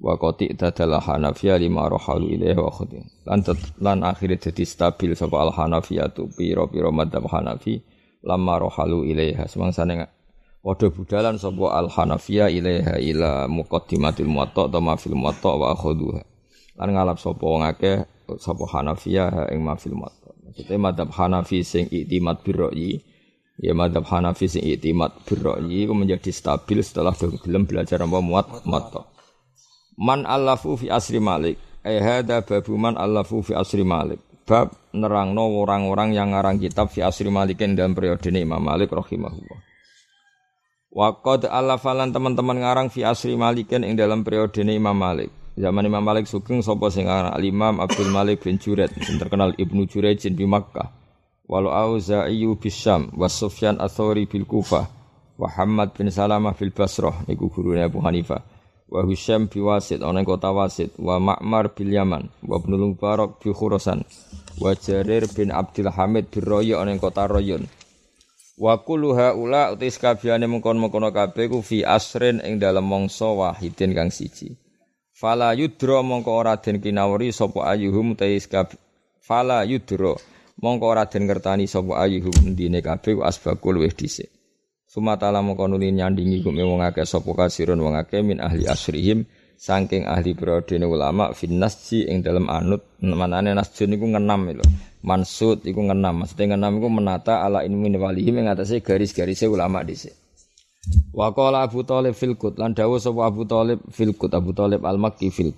[0.00, 3.04] Wa qati tadala Hanafiya lima rohalu ilaih wa khudi.
[3.28, 3.44] Lan
[3.78, 7.84] lan akhirnya jadi stabil sapa al Hanafiya tu piro-piro madhab Hanafi
[8.24, 10.08] lama rohalu ilaiha semangsane
[10.64, 16.22] padha budalan sapa al Hanafiya ilaiha ila muqaddimatil muwatta atau mafil muwatta wa akhuduha.
[16.80, 18.08] Lan ngalap sapa wong akeh
[18.40, 20.32] sapa Hanafiya ing mafil muwatta.
[20.48, 23.04] Maksudnya madhab Hanafi sing iktimat birroyi
[23.60, 29.04] Ya madhab Hanafi sing iktimat birra'yi itu menjadi stabil setelah gelem belajar apa muat muat.
[30.00, 31.60] Man allafu fi asri Malik.
[31.84, 34.16] Eh hada babu man allafu fi asri Malik.
[34.48, 39.60] Bab nerangno orang-orang yang ngarang kitab fi asri Malikin dalam periode Imam Malik rahimahullah.
[40.90, 45.28] Waqad alafalan teman-teman ngarang fi asri Malikin ing dalam periode Imam Malik.
[45.60, 50.32] Zaman Imam Malik sugeng sapa sing ngarang Imam Abdul Malik bin Juret, terkenal Ibnu Jurejin
[50.32, 50.99] di Makkah
[51.50, 54.86] walau Auza'i Bisam wa Sufyan Athori bil Kufah
[55.34, 58.46] wa Hamad bin Salamah fil Basrah niku gurune Abu Hanifah.
[58.90, 63.50] Wa Hisham bi Wasit ana kota Wasit wa Ma'mar bil Yaman wa Ibnu Mubarak bi
[63.50, 64.06] Khurasan.
[64.62, 67.66] Wa Jarir bin Abdul Hamid bin Roya ana kota Royun
[68.60, 74.12] wa kullu haula utis kabehane mengkon-mengkono kabeh ku fi asrin ing dalem mangsa wahidin kang
[74.12, 74.52] siji.
[75.16, 78.44] Fala yudra mongko ora den kinawari sapa ayuhum tais
[79.24, 80.20] fala yudra
[80.60, 84.28] mongko ora den ngertani sapa ayyuhum ndine kabeh asbaqul wis dhisik.
[84.86, 89.24] Sumatala mongko nuli nyandingi gume wong akeh sapa kasirun wong akeh min ahli asrihim
[89.60, 94.64] saking ahli periodene ulama finnasji ing dalam anut manane nasjun iku ngenam lho.
[95.00, 100.12] Mansud iku ngenam maksudnya ngenam iku menata ala ilmi walihim ing atase garis-garise ulama dhisik.
[101.12, 105.52] Wa Abu Thalib fil lan Abu Thalib fil Abu Thalib al-Makki fil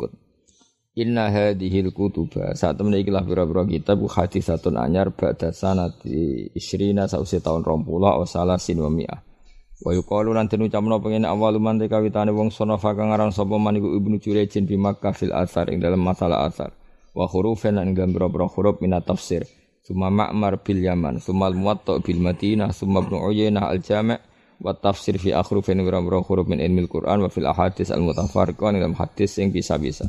[0.93, 7.41] Inna hadhil kutuba saat temen iki lah pira-pira kitab hadisatun anyar ba'da sanati isrina sause
[7.41, 12.55] tahun 20 wa salasin wa yuqalu lan den ucapno pengen awal man te kawitane wong
[12.55, 14.77] sono kang aran sapa man iku Ibnu Jurejin bi
[15.17, 16.71] fil athar ing dalam masalah athar.
[17.17, 19.49] Wa hurufan lan dalam pira huruf min tafsir.
[19.83, 24.21] Suma Ma'mar bil Yaman, suma al-Muwatta bil Madinah, suma Ibnu Uyainah al-Jami'
[24.63, 29.35] wa tafsir fi akhrufin wa huruf min ilmil Qur'an wa fil ahadits al-mutafarriqah dalam hadis
[29.35, 30.07] sing bisa-bisa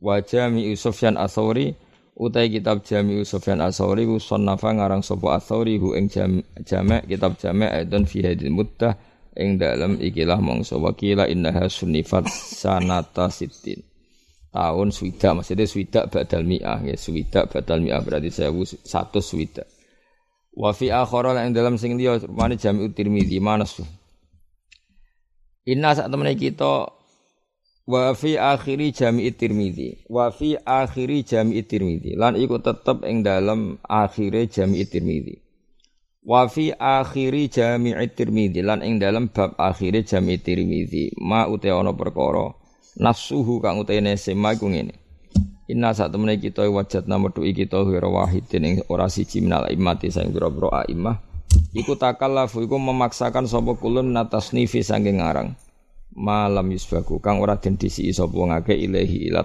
[0.00, 1.72] wa jami'u Sufyan Atsauri
[2.16, 7.68] utai kitab Jami'u Sufyan Atsauri ku sonnafa ngarang sapa Atsauri hu ing jami' kitab jami'
[7.68, 8.96] aidon fi hadil muddah
[9.36, 13.84] ing dalam ikilah mongso wakila innaha sunnifat sanata sitin
[14.56, 19.68] tahun swidak maksudnya swidak badal mi'ah ya swidak badal mi'ah berarti saya satu swidak.
[20.56, 23.76] Wa fi akhara dalam sing liya rupane Jami'u Tirmizi manas
[25.68, 26.88] Inna saat temen kita
[27.86, 30.10] wa fi akhiri jami'i tirmidzi.
[30.10, 32.18] Wa fi akhiri jami'i tirmidzi.
[32.18, 35.38] Lan iku tetep ing dalem akhire jami'i tirmidzi.
[36.26, 38.60] Wa fi akhiri jami'i tirmidzi.
[38.66, 41.14] Lan ing dalem bab akhire jami'i tirmidzi.
[41.22, 42.50] Ma ute ana perkara.
[42.98, 45.06] Nafsuhu kang utene sema iku ngene.
[45.66, 50.14] Inna saat temene kita wajat nomor tu kita wira wahidin ing ora siji minal imati
[50.14, 51.18] sang biro-biro aimah
[51.74, 55.58] iku iku memaksakan sapa kulun natasnifi sanging ngarang
[56.16, 57.20] malam yusbaku.
[57.20, 59.44] Kang ora den disi sapa ngake ilahi ila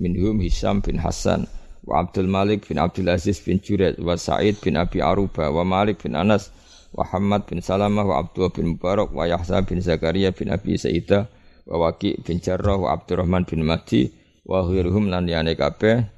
[0.00, 1.44] minhum Hisam bin Hasan
[1.84, 6.02] wa Abdul Malik bin Abdul Aziz bin Juret wa Sa'id bin Abi Aruba wa Malik
[6.02, 6.48] bin Anas
[6.96, 11.28] wa Hamad bin Salamah wa Abdullah bin Mubarak wa Yahya bin Zakaria bin Abi Saidah
[11.68, 14.08] wa Waqi bin Jarrah wa Abdurrahman bin Mahdi
[14.48, 16.08] wa ghairuhum lan liyane kabeh.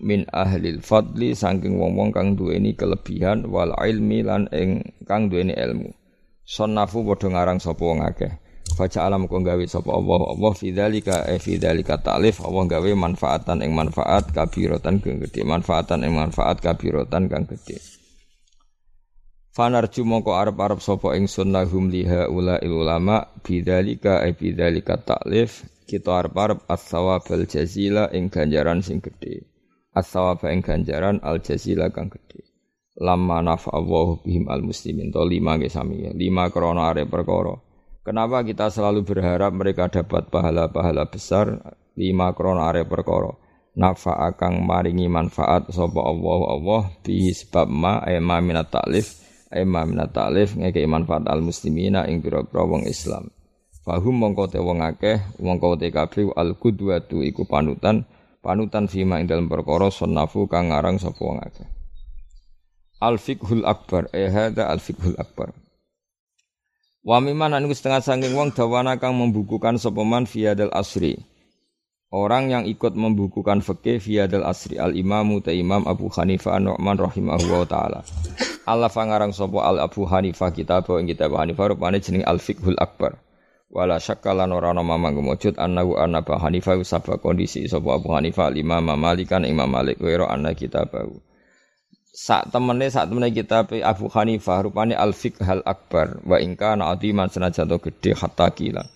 [0.00, 5.92] Min ahlil fadli saking wong-wong kang duweni kelebihan wal ilmi lan ing kang duweni ilmu.
[6.40, 8.32] Sonnafu padha ngarang sapa wong akeh
[8.80, 10.32] Faca alam kau gawe sapa Allah?
[10.32, 12.40] Allah fidzalika e fidzalika ta'lif.
[12.40, 17.76] Allah gawe manfaatan ing manfaat kabirotan kang gede manfaatan ing manfaat kabirotan kang gede
[19.52, 25.68] Fanarju mongko arep-arep sapa ingsun lahum liha ula ulama bidzalika e bidzalika ta'lif.
[25.84, 29.44] Kita arep-arep as-sawabal jazila ing ganjaran sing gede
[29.92, 32.48] as-sawaba ing ganjaran al jazila kang gede
[32.96, 35.12] lama nafa Allah bihim al muslimin.
[35.12, 36.08] To lima ge sami.
[36.16, 37.60] Lima krana arep perkara
[38.00, 41.60] Kenapa kita selalu berharap mereka dapat pahala-pahala besar
[42.00, 43.28] lima krono are perkara.
[43.76, 49.20] Nafa akang maringi manfaat sapa Allah Allah bi sebab ma ema minat taklif
[49.52, 53.28] ema minat taklif ngekei manfaat al muslimina ing pira-pira wong Islam.
[53.84, 58.08] Fahum mongko te wong akeh mongko te kabeh al qudwatu iku panutan
[58.40, 61.68] panutan fima ing dalam perkara sunnafu kang ngarang sapa wong akeh.
[63.00, 65.52] Al fiqhul akbar eh hadza al fiqhul akbar.
[67.00, 71.16] Wa mimman anu setengah sangking wong dawana kang membukukan sopeman fiadal asri.
[72.12, 77.62] Orang yang ikut membukukan fikih fiadal asri al imamu ta imam Abu Hanifah Nu'man rahimahullah
[77.64, 78.00] taala.
[78.68, 83.16] Allah fangarang sopo al Abu Hanifah kitab ing kitab Hanifah rupane jeneng al fiqhul akbar.
[83.72, 88.12] Wala syakka lan ora ana mamang gumujud annahu anna Abu Hanifah sabab kondisi sapa Abu
[88.12, 91.29] Hanifah al imam Malikan Imam Malik wa anna kitabahu
[92.10, 97.30] sak temene sak temene kitab Abu Hanifah rupane al hal akbar wa ingka na adiman
[97.30, 98.86] senajan to gedhe hatta kila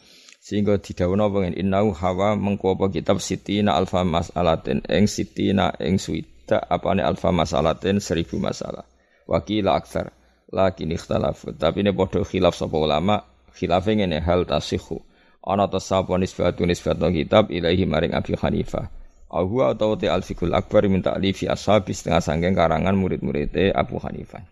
[0.44, 6.60] sehingga didhawuhna pengen innau hawa mengko apa kitab sitina alfa masalatin ing sitina ing suita
[6.60, 8.84] apane alfa masalatin seribu masalah.
[9.24, 10.12] Wakila aksar
[10.52, 13.24] lakin ikhtalaf tapi ini padha khilaf sapa ulama
[13.56, 15.00] khilafe ngene hal tasihu
[15.40, 18.92] ana tasapa nisbatun nisbatun kitab ilahi maring Abi Hanifah
[19.34, 24.46] Ahu atau te al-fikul akbar minta alifi ashabi setengah sangking karangan murid-murid Abu Hanifah.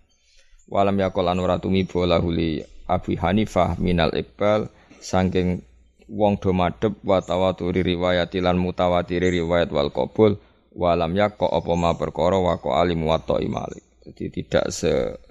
[0.66, 4.66] Walam yakol anura bola huli Abu Hanifah minal iqbal
[4.98, 5.62] sangking
[6.10, 10.34] wong do madhep wa tawaturi riwayat lan mutawatiri riwayat wal qabul
[10.74, 13.86] walam yakko apa ma perkara wa alim muwatta Malik.
[14.02, 14.66] Jadi tidak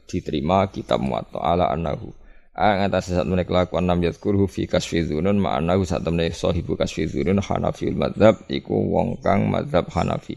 [0.08, 2.21] diterima kitab muwatta ala annahu
[2.52, 7.08] Ang atas saat menek kelakuan nam yadkurhu fi kasfi dzunun ma'anahu saat menek sahibu kasfi
[7.08, 10.36] dzunun Hanafiul madzhab iku wong kang madzhab Hanafi.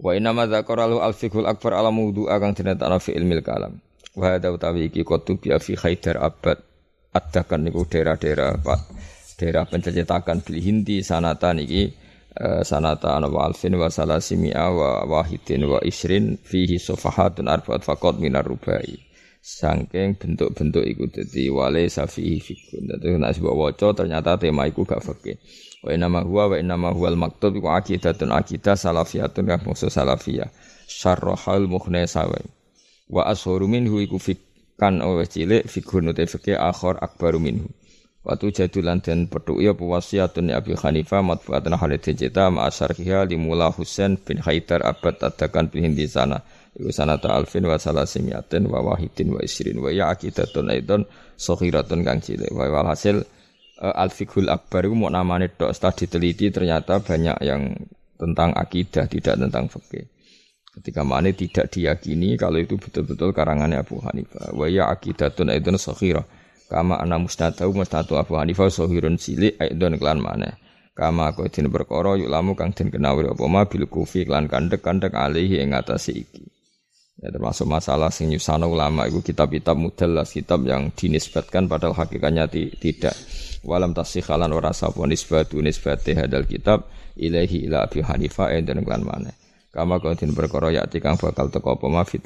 [0.00, 1.92] Wa inna ma dzakara al fiqhul akbar ala
[2.40, 3.76] kang dinatana fi ilmil kalam.
[4.16, 6.56] Wa hadza utawi iki kutu bi fi Haidar Abad
[7.12, 8.80] adakan niku daerah-daerah Pak
[9.36, 11.92] daerah pencetakan bil Hindi sanatan iki
[12.40, 18.20] uh, sanata ana wa alfin wa salasimi'a wa wahidin wa isrin fihi sofahatun arba'at faqat
[18.20, 19.05] minar rubai
[19.46, 22.90] Sangking bentuk-bentuk iku dadi wale safi fikun.
[22.90, 25.38] Dadi nek sebab waca ternyata tema iku gak fikih.
[25.86, 29.94] Wa inna ma huwa wa inna ma huwal maktub iku aqidatun aqidah salafiyatun kang maksud
[29.94, 30.50] salafiyah.
[30.90, 32.42] Syarrahal mukhna sawi.
[33.06, 37.70] Wa ashuru minhu iku fikan awe cilik fikun uta fikih akhir akbaru minhu.
[38.26, 44.42] Watu jadulan dan petuk ya puwasiatun Abi Hanifah matbuatan Khalid Jeta ma'asyarhiha limula Husain bin
[44.42, 46.42] Haidar abad adakan bin Hindi sana
[46.76, 51.08] Iku sanata alfin wa salasimiatin wa wahidin wa isrin wa ya aidon
[51.40, 52.52] sokhiratun kang cilik.
[52.52, 53.24] Wa walhasil
[53.80, 57.72] uh, al-fiqhul akbar itu mau namanya tok setelah diteliti ternyata banyak yang
[58.20, 60.04] tentang akidah tidak tentang fikih.
[60.76, 64.52] Ketika mana tidak diyakini kalau itu betul-betul karangannya Abu Hanifah.
[64.52, 66.28] Wa ya akidatun aidon sokhirah.
[66.68, 70.60] Kama ana musnadu musnadu Abu Hanifah sohirun cilik aidon klan mana
[70.96, 75.12] kama kau din perkara yuk lamu kang den kenawi apa ma bil kufi klan kandek-kandek
[75.12, 76.55] alihi ing atase iki
[77.16, 82.68] Ya, termasuk masalah sing nyusana ulama itu kitab-kitab mudallas, kitab yang dinisbatkan padahal hakikatnya ti,
[82.76, 83.16] tidak.
[83.64, 86.84] Walam tasikhalan ora sapa nisbatu nisbate hadal kitab
[87.16, 89.32] ilahi ila Abi Hanifah dan klan mana.
[89.72, 92.16] Kama din perkara yakti kang bakal teko apa ma fi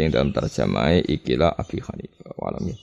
[0.00, 2.32] ing dalam tarjamahe ikilah Abi Hanifah.
[2.36, 2.76] Walam ya.